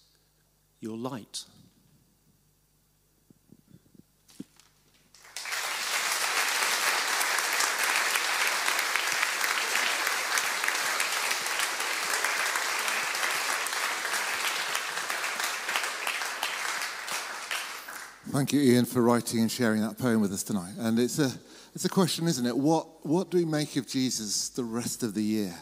[0.80, 1.44] your light.
[18.32, 20.72] Thank you, Ian, for writing and sharing that poem with us tonight.
[20.78, 21.30] And it's a,
[21.74, 22.56] it's a question, isn't it?
[22.56, 25.54] What, what do we make of Jesus the rest of the year?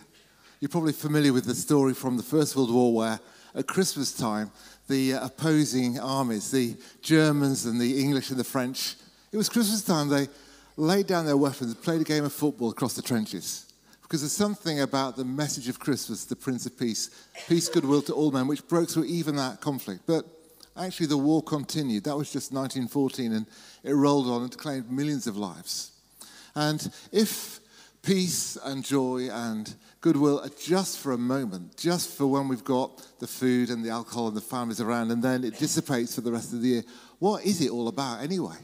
[0.60, 3.18] You're probably familiar with the story from the First World War where
[3.56, 4.52] at Christmas time,
[4.86, 8.94] the uh, opposing armies, the Germans and the English and the French,
[9.32, 10.28] it was Christmas time, they
[10.76, 13.66] laid down their weapons played a game of football across the trenches.
[14.02, 17.10] Because there's something about the message of Christmas, the Prince of Peace,
[17.48, 20.02] peace, goodwill to all men, which broke through even that conflict.
[20.06, 20.24] But
[20.86, 22.04] actually, the war continued.
[22.04, 23.46] That was just 1914, and
[23.84, 25.92] it rolled on and claimed millions of lives.
[26.54, 27.60] And if
[28.02, 33.18] peace and joy and goodwill are just for a moment, just for when we've got
[33.18, 36.32] the food and the alcohol and the families around, and then it dissipates for the
[36.32, 36.82] rest of the year,
[37.18, 38.56] what is it all about anyway?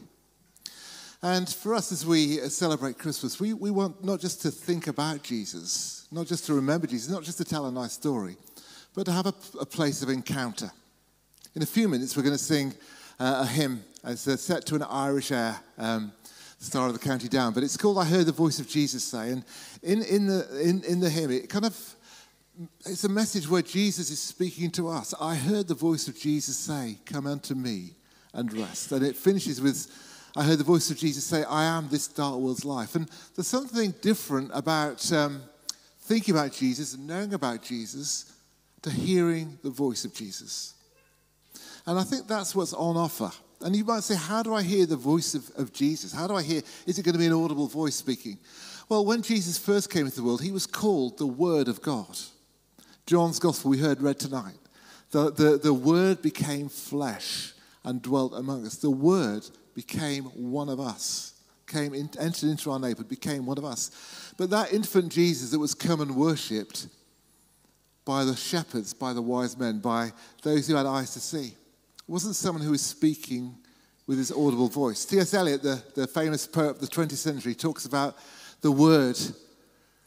[1.21, 5.23] And for us, as we celebrate Christmas, we, we want not just to think about
[5.23, 8.37] Jesus, not just to remember Jesus, not just to tell a nice story,
[8.93, 10.71] but to have a, a place of encounter.
[11.57, 12.71] In a few minutes, we're going to sing
[13.19, 13.83] uh, a hymn.
[14.03, 16.11] It's uh, set to an Irish air, um,
[16.59, 17.51] Star of the County Down.
[17.51, 19.31] But it's called I Heard the Voice of Jesus Say.
[19.31, 19.43] And
[19.81, 21.95] in, in, the, in, in the hymn, it kind of
[22.85, 25.15] it's a message where Jesus is speaking to us.
[25.19, 27.95] I heard the voice of Jesus say, Come unto me
[28.33, 28.91] and rest.
[28.91, 29.87] And it finishes with,
[30.35, 32.93] I heard the voice of Jesus say, I am this dark world's life.
[32.93, 35.41] And there's something different about um,
[36.01, 38.31] thinking about Jesus and knowing about Jesus
[38.83, 40.75] to hearing the voice of Jesus.
[41.87, 43.31] And I think that's what's on offer.
[43.61, 46.13] And you might say, How do I hear the voice of, of Jesus?
[46.13, 46.61] How do I hear?
[46.85, 48.37] Is it going to be an audible voice speaking?
[48.89, 52.17] Well, when Jesus first came into the world, he was called the Word of God.
[53.05, 54.57] John's Gospel we heard read tonight.
[55.11, 58.75] The, the, the Word became flesh and dwelt among us.
[58.75, 61.33] The Word became one of us,
[61.67, 64.33] came in, entered into our neighborhood, became one of us.
[64.37, 66.87] But that infant Jesus that was come and worshipped
[68.03, 70.11] by the shepherds, by the wise men, by
[70.43, 71.53] those who had eyes to see,
[72.07, 73.55] wasn't someone who was speaking
[74.05, 75.03] with his audible voice.
[75.05, 75.33] T.S.
[75.33, 78.17] Eliot, the, the famous poet of the 20th century, talks about
[78.61, 79.17] the Word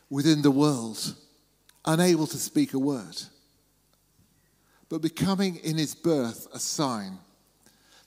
[0.09, 1.15] within the world
[1.85, 3.23] unable to speak a word,
[4.89, 7.19] but becoming in his birth a sign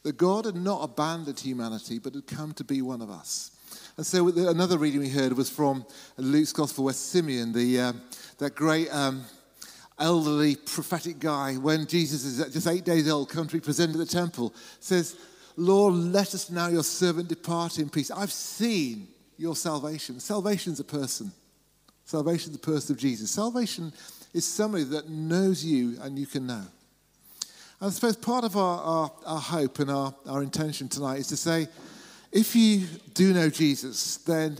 [0.03, 3.51] that God had not abandoned humanity, but had come to be one of us.
[3.95, 5.85] And so another reading we heard was from
[6.17, 7.93] Luke's Gospel, where Simeon, the, uh,
[8.37, 9.23] that great um,
[9.99, 13.99] elderly prophetic guy, when Jesus is just eight days old, come to be presented at
[13.99, 15.15] the temple, says,
[15.55, 18.09] Lord, let us now your servant depart in peace.
[18.09, 20.19] I've seen your salvation.
[20.19, 21.31] Salvation's a person.
[22.05, 23.31] Salvation is the person of Jesus.
[23.31, 23.93] Salvation
[24.33, 26.65] is somebody that knows you and you can know.
[27.79, 31.37] I suppose part of our, our, our hope and our, our intention tonight is to
[31.37, 31.67] say,
[32.31, 34.57] if you do know Jesus, then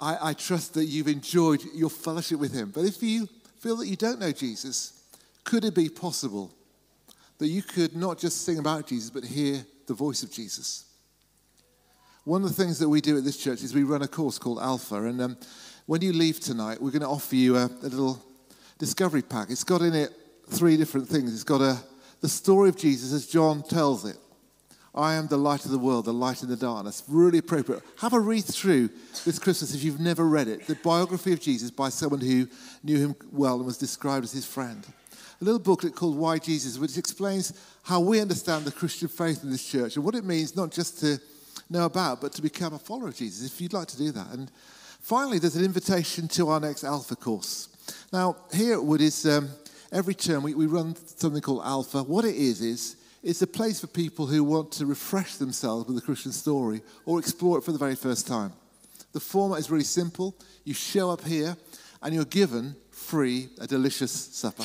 [0.00, 2.70] I, I trust that you've enjoyed your fellowship with him.
[2.74, 3.28] But if you
[3.62, 5.04] feel that you don't know Jesus,
[5.44, 6.52] could it be possible
[7.38, 10.84] that you could not just sing about Jesus, but hear the voice of Jesus?
[12.24, 14.36] One of the things that we do at this church is we run a course
[14.36, 15.04] called Alpha.
[15.04, 15.36] And um,
[15.86, 18.20] when you leave tonight, we're going to offer you a, a, little
[18.78, 19.48] discovery pack.
[19.50, 20.10] It's got in it
[20.48, 21.32] three different things.
[21.32, 21.78] It's got a,
[22.20, 24.16] the story of Jesus as John tells it.
[24.94, 27.02] I am the light of the world, the light in the darkness.
[27.08, 27.82] Really appropriate.
[27.98, 28.90] Have a read through
[29.24, 30.66] this Christmas if you've never read it.
[30.66, 32.46] The biography of Jesus by someone who
[32.82, 34.86] knew him well and was described as his friend.
[35.40, 39.50] A little booklet called Why Jesus, which explains how we understand the Christian faith in
[39.50, 41.18] this church and what it means not just to
[41.70, 44.28] know about, but to become a follower of Jesus, if you'd like to do that.
[44.32, 44.50] And
[45.00, 47.68] finally, there's an invitation to our next Alpha course.
[48.12, 49.48] Now, here at Wood is um,
[49.90, 52.02] every term we, we run something called Alpha.
[52.02, 55.96] What it is, is it's a place for people who want to refresh themselves with
[55.96, 58.52] the Christian story or explore it for the very first time.
[59.12, 60.34] The format is really simple.
[60.64, 61.56] You show up here
[62.02, 64.64] and you're given free a delicious supper.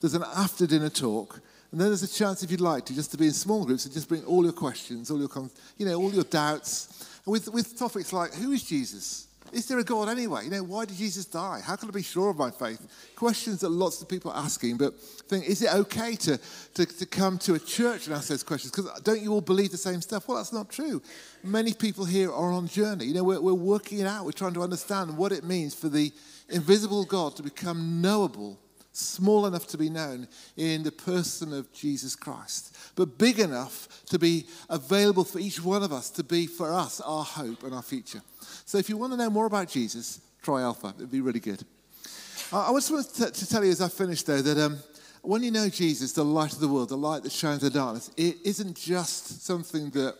[0.00, 1.40] There's an after dinner talk,
[1.70, 3.84] and then there's a chance, if you'd like to, just to be in small groups
[3.84, 5.28] and just bring all your questions, all your,
[5.76, 9.27] you know, all your doubts, with, with topics like, who is Jesus?
[9.52, 10.44] Is there a God anyway?
[10.44, 11.60] You know, why did Jesus die?
[11.64, 12.86] How can I be sure of my faith?
[13.16, 16.38] Questions that lots of people are asking, but think, is it okay to,
[16.74, 18.72] to, to come to a church and ask those questions?
[18.72, 20.28] Because don't you all believe the same stuff?
[20.28, 21.02] Well, that's not true.
[21.42, 23.06] Many people here are on journey.
[23.06, 24.24] You know, we're, we're working it out.
[24.24, 26.12] We're trying to understand what it means for the
[26.48, 28.58] invisible God to become knowable
[28.92, 30.26] small enough to be known
[30.56, 35.82] in the person of Jesus Christ, but big enough to be available for each one
[35.82, 38.22] of us to be for us our hope and our future.
[38.68, 40.92] So if you want to know more about Jesus, try Alpha.
[40.98, 41.64] It'd be really good.
[42.52, 44.76] I just want to, tell you as I finish, though, that um,
[45.22, 47.78] when you know Jesus, the light of the world, the light that shines in the
[47.78, 50.16] darkness, it isn't just something that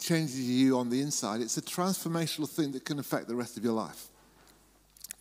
[0.00, 1.40] changes you on the inside.
[1.40, 4.08] It's a transformational thing that can affect the rest of your life.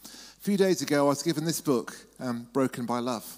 [0.03, 3.37] A few days ago, I was given this book, um, Broken by Love.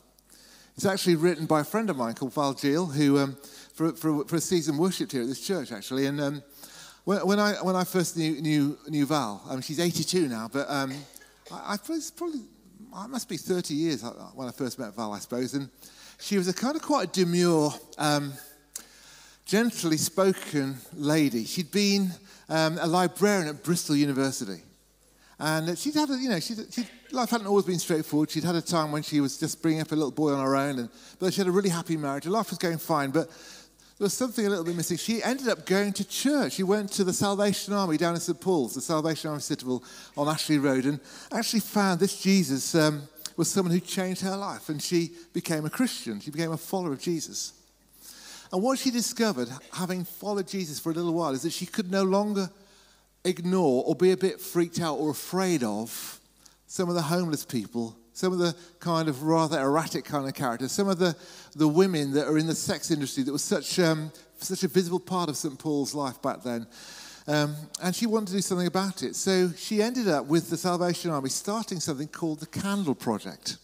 [0.78, 3.36] It's actually written by a friend of mine called Val Gill, who um,
[3.73, 6.05] for, for, for, a season worshipped here at this church, actually.
[6.05, 6.43] And um,
[7.08, 10.49] when, when, I, when I first knew, knew, knew Val, I mean, she's 82 now,
[10.51, 10.93] but um,
[11.49, 12.41] I, I probably,
[12.93, 14.03] I must be 30 years
[14.36, 15.53] when I first met Val, I suppose.
[15.53, 15.70] And
[16.20, 18.34] she was a kind of quite a demure, um,
[19.45, 21.45] gently spoken lady.
[21.45, 22.12] She'd been
[22.49, 24.62] um, a librarian at Bristol University.
[25.39, 28.32] And she'd had, a, you know, she'd, she'd, life hadn't always been straightforward.
[28.32, 30.58] She'd had a time when she was just bringing up a little boy on her
[30.58, 30.89] own, and,
[31.20, 32.26] but she had a really happy marriage.
[32.26, 33.30] Her life was going fine, but
[33.98, 34.98] there was something a little bit missing.
[34.98, 36.54] She ended up going to church.
[36.54, 38.39] She went to the Salvation Army down in St.
[38.39, 39.84] Paul's, the Salvation Army Citadel
[40.16, 41.00] on Ashley Road, and
[41.32, 43.02] actually found this Jesus um,
[43.36, 46.20] was someone who changed her life, and she became a Christian.
[46.20, 47.54] She became a follower of Jesus.
[48.54, 51.89] And what she discovered, having followed Jesus for a little while, is that she could
[51.91, 52.52] no longer
[53.26, 56.20] ignore or be a bit freaked out or afraid of
[56.68, 60.72] some of the homeless people, some of the kind of rather erratic kind of characters,
[60.72, 61.15] some of the,
[61.55, 64.99] the women that are in the sex industry that was such um, such a visible
[64.99, 65.57] part of St.
[65.59, 66.65] Paul's life back then.
[67.28, 69.15] Um, and she wanted to do something about it.
[69.15, 73.57] So she ended up with the Salvation Army starting something called the Candle Project,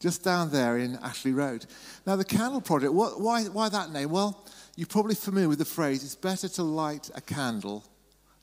[0.00, 1.66] just down there in Ashley Road.
[2.06, 4.10] Now, the Candle Project, what, why, why that name?
[4.10, 4.44] Well,
[4.74, 7.84] you're probably familiar with the phrase, it's better to light a candle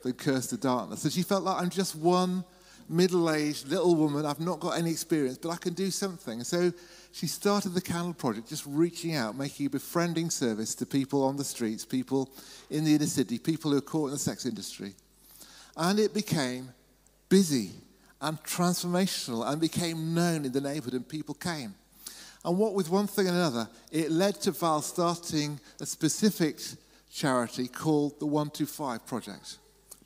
[0.04, 1.02] than curse the darkness.
[1.02, 2.46] So she felt like I'm just one
[2.90, 4.26] middle aged little woman.
[4.26, 6.44] I've not got any experience, but I can do something.
[6.44, 6.72] So
[7.12, 11.38] she started the Candle Project, just reaching out, making a befriending service to people on
[11.38, 12.30] the streets, people
[12.70, 14.94] in the inner city, people who are caught in the sex industry.
[15.76, 16.70] And it became
[17.30, 17.72] busy
[18.22, 21.76] and transformational and became known in the neighborhood, and people came.
[22.44, 26.60] And what with one thing and another, it led to Val starting a specific
[27.12, 29.58] charity called the 125 Project,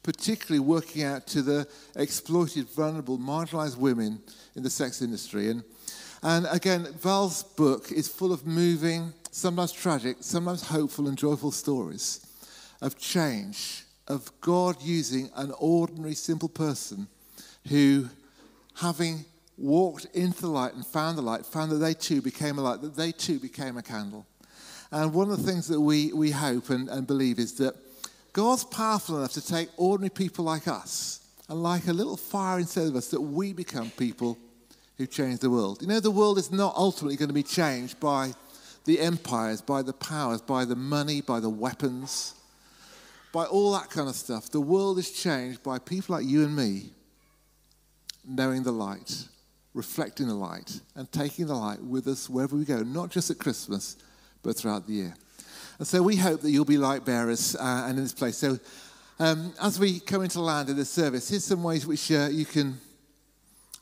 [0.04, 4.22] particularly working out to the exploited, vulnerable, marginalized women
[4.56, 5.50] in the sex industry.
[5.50, 5.64] And,
[6.24, 12.26] and again, Val's book is full of moving, sometimes tragic, sometimes hopeful and joyful stories
[12.82, 17.08] of change, of God using an ordinary, simple person
[17.70, 18.10] who,
[18.76, 19.26] having
[19.58, 22.82] walked into the light and found the light, found that they too became a light,
[22.82, 24.26] that they too became a candle.
[24.92, 27.76] And one of the things that we, we hope and, and believe is that
[28.34, 31.20] God's powerful enough to take ordinary people like us
[31.50, 34.38] and like a little fire inside of us that we become people
[34.98, 35.82] who change the world.
[35.82, 38.34] You know, the world is not ultimately going to be changed by
[38.86, 42.36] the empires, by the powers, by the money, by the weapons,
[43.34, 44.50] by all that kind of stuff.
[44.50, 46.92] The world is changed by people like you and me
[48.26, 49.28] knowing the light,
[49.74, 53.40] reflecting the light, and taking the light with us wherever we go, not just at
[53.40, 53.98] Christmas,
[54.44, 55.16] but throughout the year.
[55.82, 58.38] And so we hope that you'll be light bearers uh, and in this place.
[58.38, 58.60] So
[59.18, 62.46] um, as we come into land in this service, here's some ways which uh, you
[62.46, 62.78] can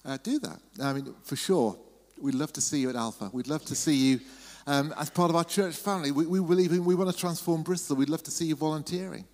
[0.06, 0.62] uh, do that.
[0.82, 1.78] I mean, for sure,
[2.18, 3.30] we'd love to see you at Alpha.
[3.34, 4.22] We'd love to see you
[4.66, 6.12] um, as part of our church family.
[6.12, 7.98] We, we believe in, we want to transform Bristol.
[7.98, 9.26] We'd love to see you volunteering.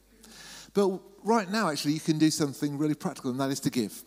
[0.73, 4.01] But right now, actually, you can do something really practical, and that is to give.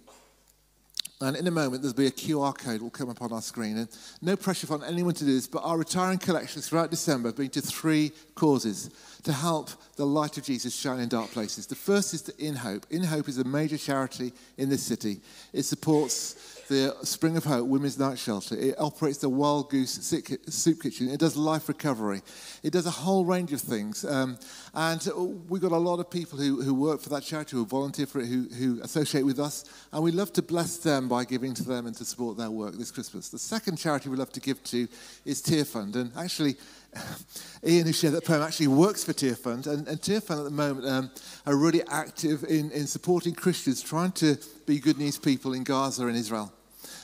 [1.21, 3.77] And in a moment, there'll be a QR code will come up on our screen.
[3.77, 3.89] And
[4.23, 7.51] no pressure on anyone to do this, but our retiring collections throughout December have been
[7.51, 8.91] to three causes
[9.25, 11.67] to help the light of Jesus shine in dark places.
[11.67, 12.87] The first is to In Hope.
[12.91, 15.21] In Hope is a major charity in this city.
[15.53, 18.55] It supports the Spring of Hope Women's Night Shelter.
[18.55, 21.09] It operates the Wild Goose Soup Kitchen.
[21.09, 22.21] It does life recovery.
[22.63, 24.05] It does a whole range of things.
[24.05, 24.39] Um,
[24.75, 25.07] and
[25.49, 28.21] we've got a lot of people who, who work for that charity, who volunteer for
[28.21, 29.65] it, who, who associate with us.
[29.93, 32.75] And we love to bless them by giving to them and to support their work
[32.75, 33.31] this Christmas.
[33.31, 34.87] The second charity we love to give to
[35.25, 35.97] is Tearfund.
[35.97, 36.57] And actually,
[37.67, 39.67] Ian, who shared that poem, actually works for Tearfund.
[39.67, 41.11] And, and Tearfund at the moment um,
[41.47, 44.37] are really active in, in supporting Christians trying to
[44.67, 46.53] be good news people in Gaza and Israel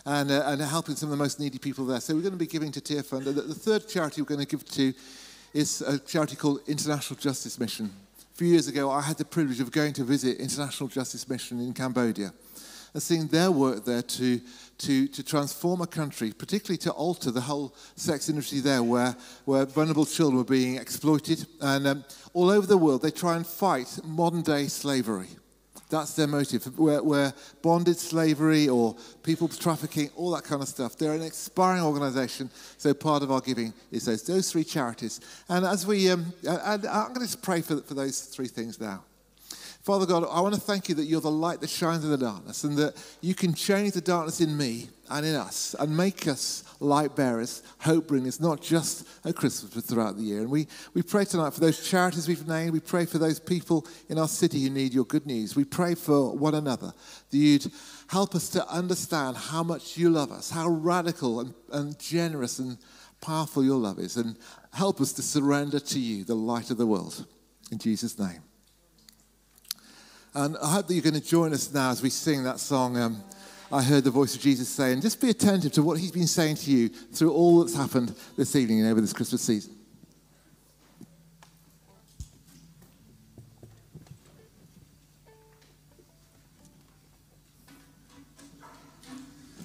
[0.06, 2.00] and, uh, and helping some of the most needy people there.
[2.00, 3.24] So we're going to be giving to Tearfund.
[3.24, 4.92] The, the third charity we're going to give to
[5.52, 7.90] is a charity called International Justice Mission.
[8.18, 11.60] A few years ago, I had the privilege of going to visit International Justice Mission
[11.60, 12.32] in Cambodia
[12.92, 14.40] and seeing their work there to,
[14.78, 19.64] to, to transform a country, particularly to alter the whole sex industry there, where, where
[19.66, 21.46] vulnerable children were being exploited.
[21.60, 25.28] And um, all over the world, they try and fight modern day slavery.
[25.94, 26.76] That's their motive.
[26.76, 30.96] Where, where bonded slavery or people trafficking, all that kind of stuff.
[30.96, 32.50] They're an inspiring organization.
[32.78, 35.20] So part of our giving is those, those three charities.
[35.48, 39.04] And as we, um, and I'm going to pray for, for those three things now.
[39.84, 42.16] Father God, I want to thank you that you're the light that shines in the
[42.16, 46.26] darkness and that you can change the darkness in me and in us and make
[46.26, 50.40] us light bearers, hope bringers, not just at Christmas, but throughout the year.
[50.40, 52.72] And we, we pray tonight for those charities we've named.
[52.72, 55.54] We pray for those people in our city who need your good news.
[55.54, 56.94] We pray for one another
[57.30, 57.66] that you'd
[58.06, 62.78] help us to understand how much you love us, how radical and, and generous and
[63.20, 64.38] powerful your love is, and
[64.72, 67.26] help us to surrender to you, the light of the world.
[67.70, 68.40] In Jesus' name.
[70.36, 72.96] And I hope that you're going to join us now as we sing that song.
[72.96, 73.22] Um,
[73.70, 76.26] I heard the voice of Jesus say, and just be attentive to what he's been
[76.26, 79.76] saying to you through all that's happened this evening and over this Christmas season.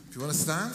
[0.10, 0.74] If you want to stand,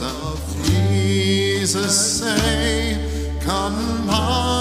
[0.00, 2.96] of Jesus say,
[3.40, 4.57] Come unto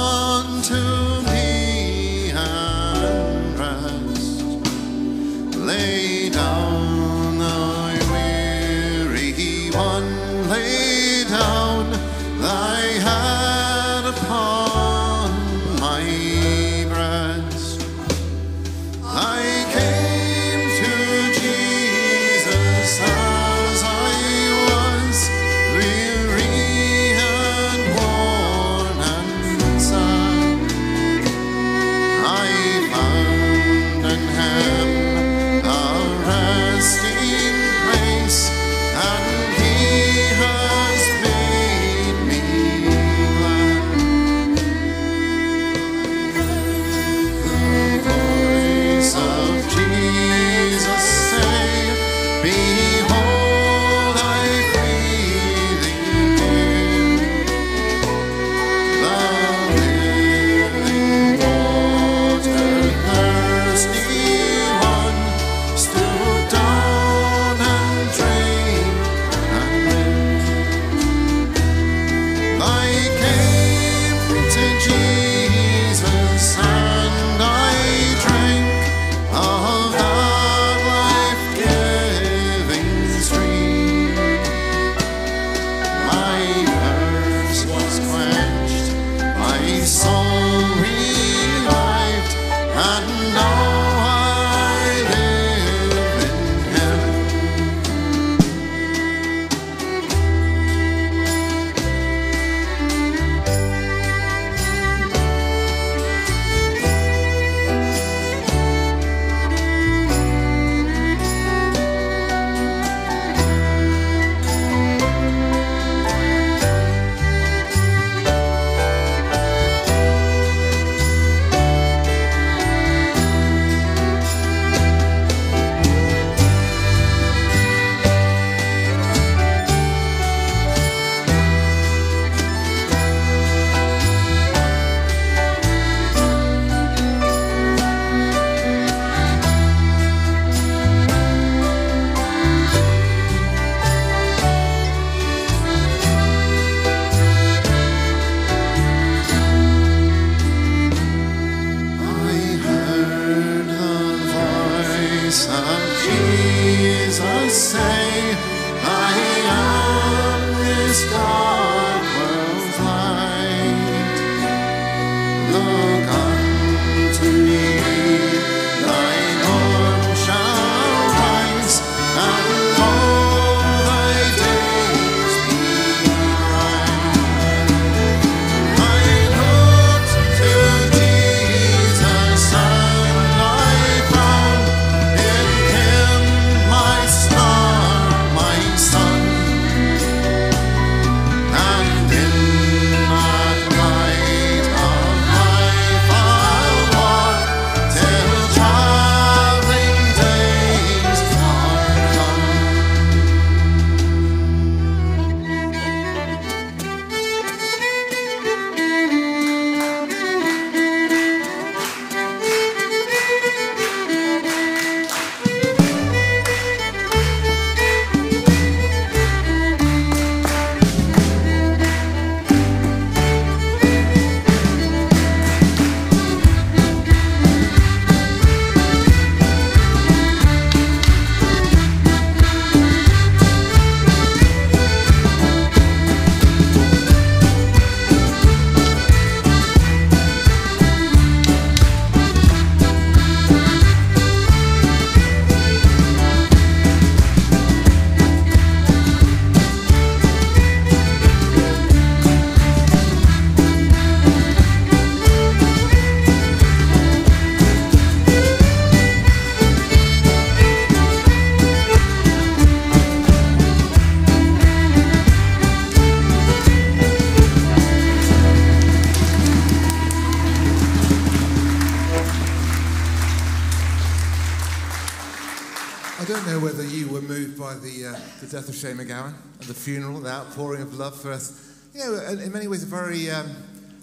[277.68, 281.20] by the, uh, the death of Shane MacGowan and the funeral, the outpouring of love
[281.20, 281.90] for us.
[281.94, 283.54] You know, in many ways, a very, um,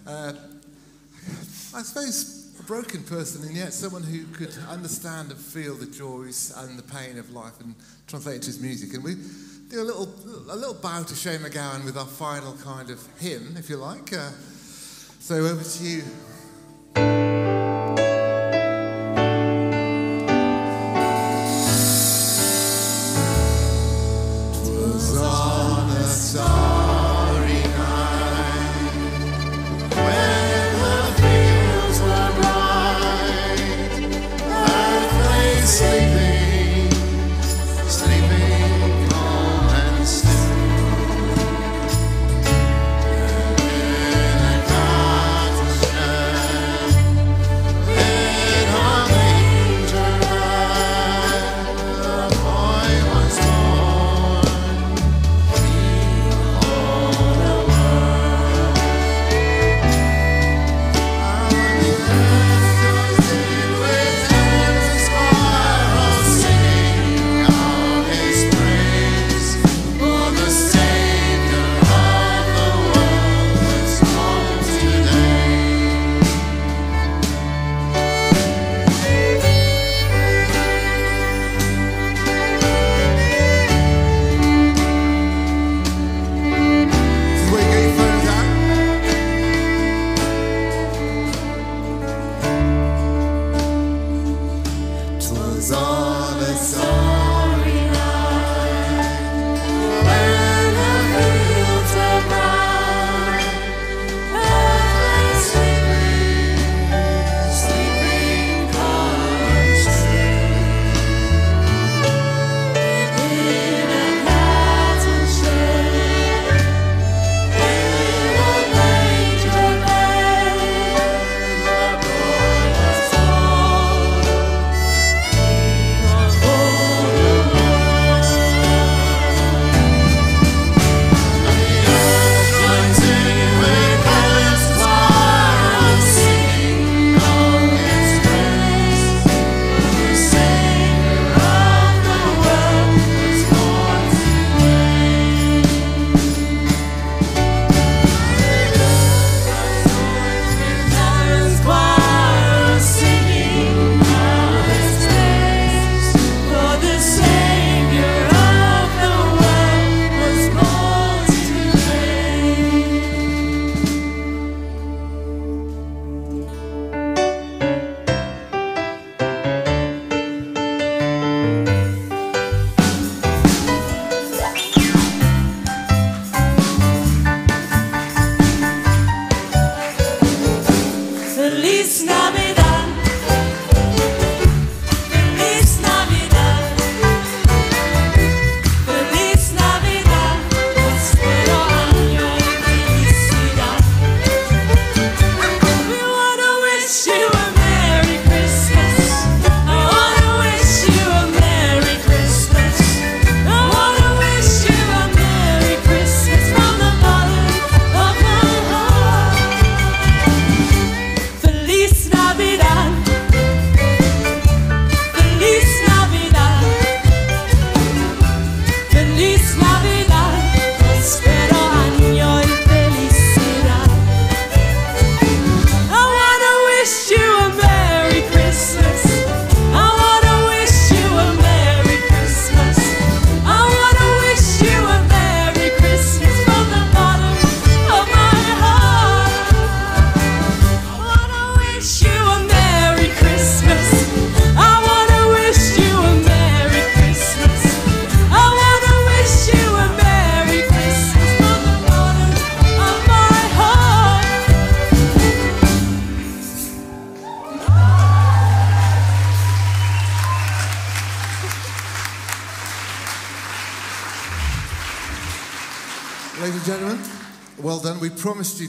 [0.07, 0.35] uh,
[1.74, 6.53] I suppose, a broken person, and yet someone who could understand and feel the joys
[6.59, 7.74] and the pain of life and
[8.07, 8.93] translate it into his music.
[8.93, 9.15] And we
[9.70, 10.12] do a little,
[10.51, 14.12] a little bow to Shane MacGowan with our final kind of hymn, if you like.
[14.12, 14.28] Uh,
[15.20, 17.54] so over to you.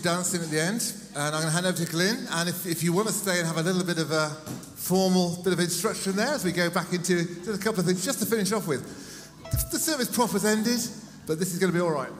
[0.05, 2.27] Dancing at the end, and I'm going to hand over to Glyn.
[2.29, 4.29] And if, if you want to stay and have a little bit of a
[4.77, 8.19] formal bit of instruction there as we go back into a couple of things just
[8.19, 8.85] to finish off with.
[9.49, 10.79] The, the service proper's ended,
[11.25, 12.11] but this is going to be all right.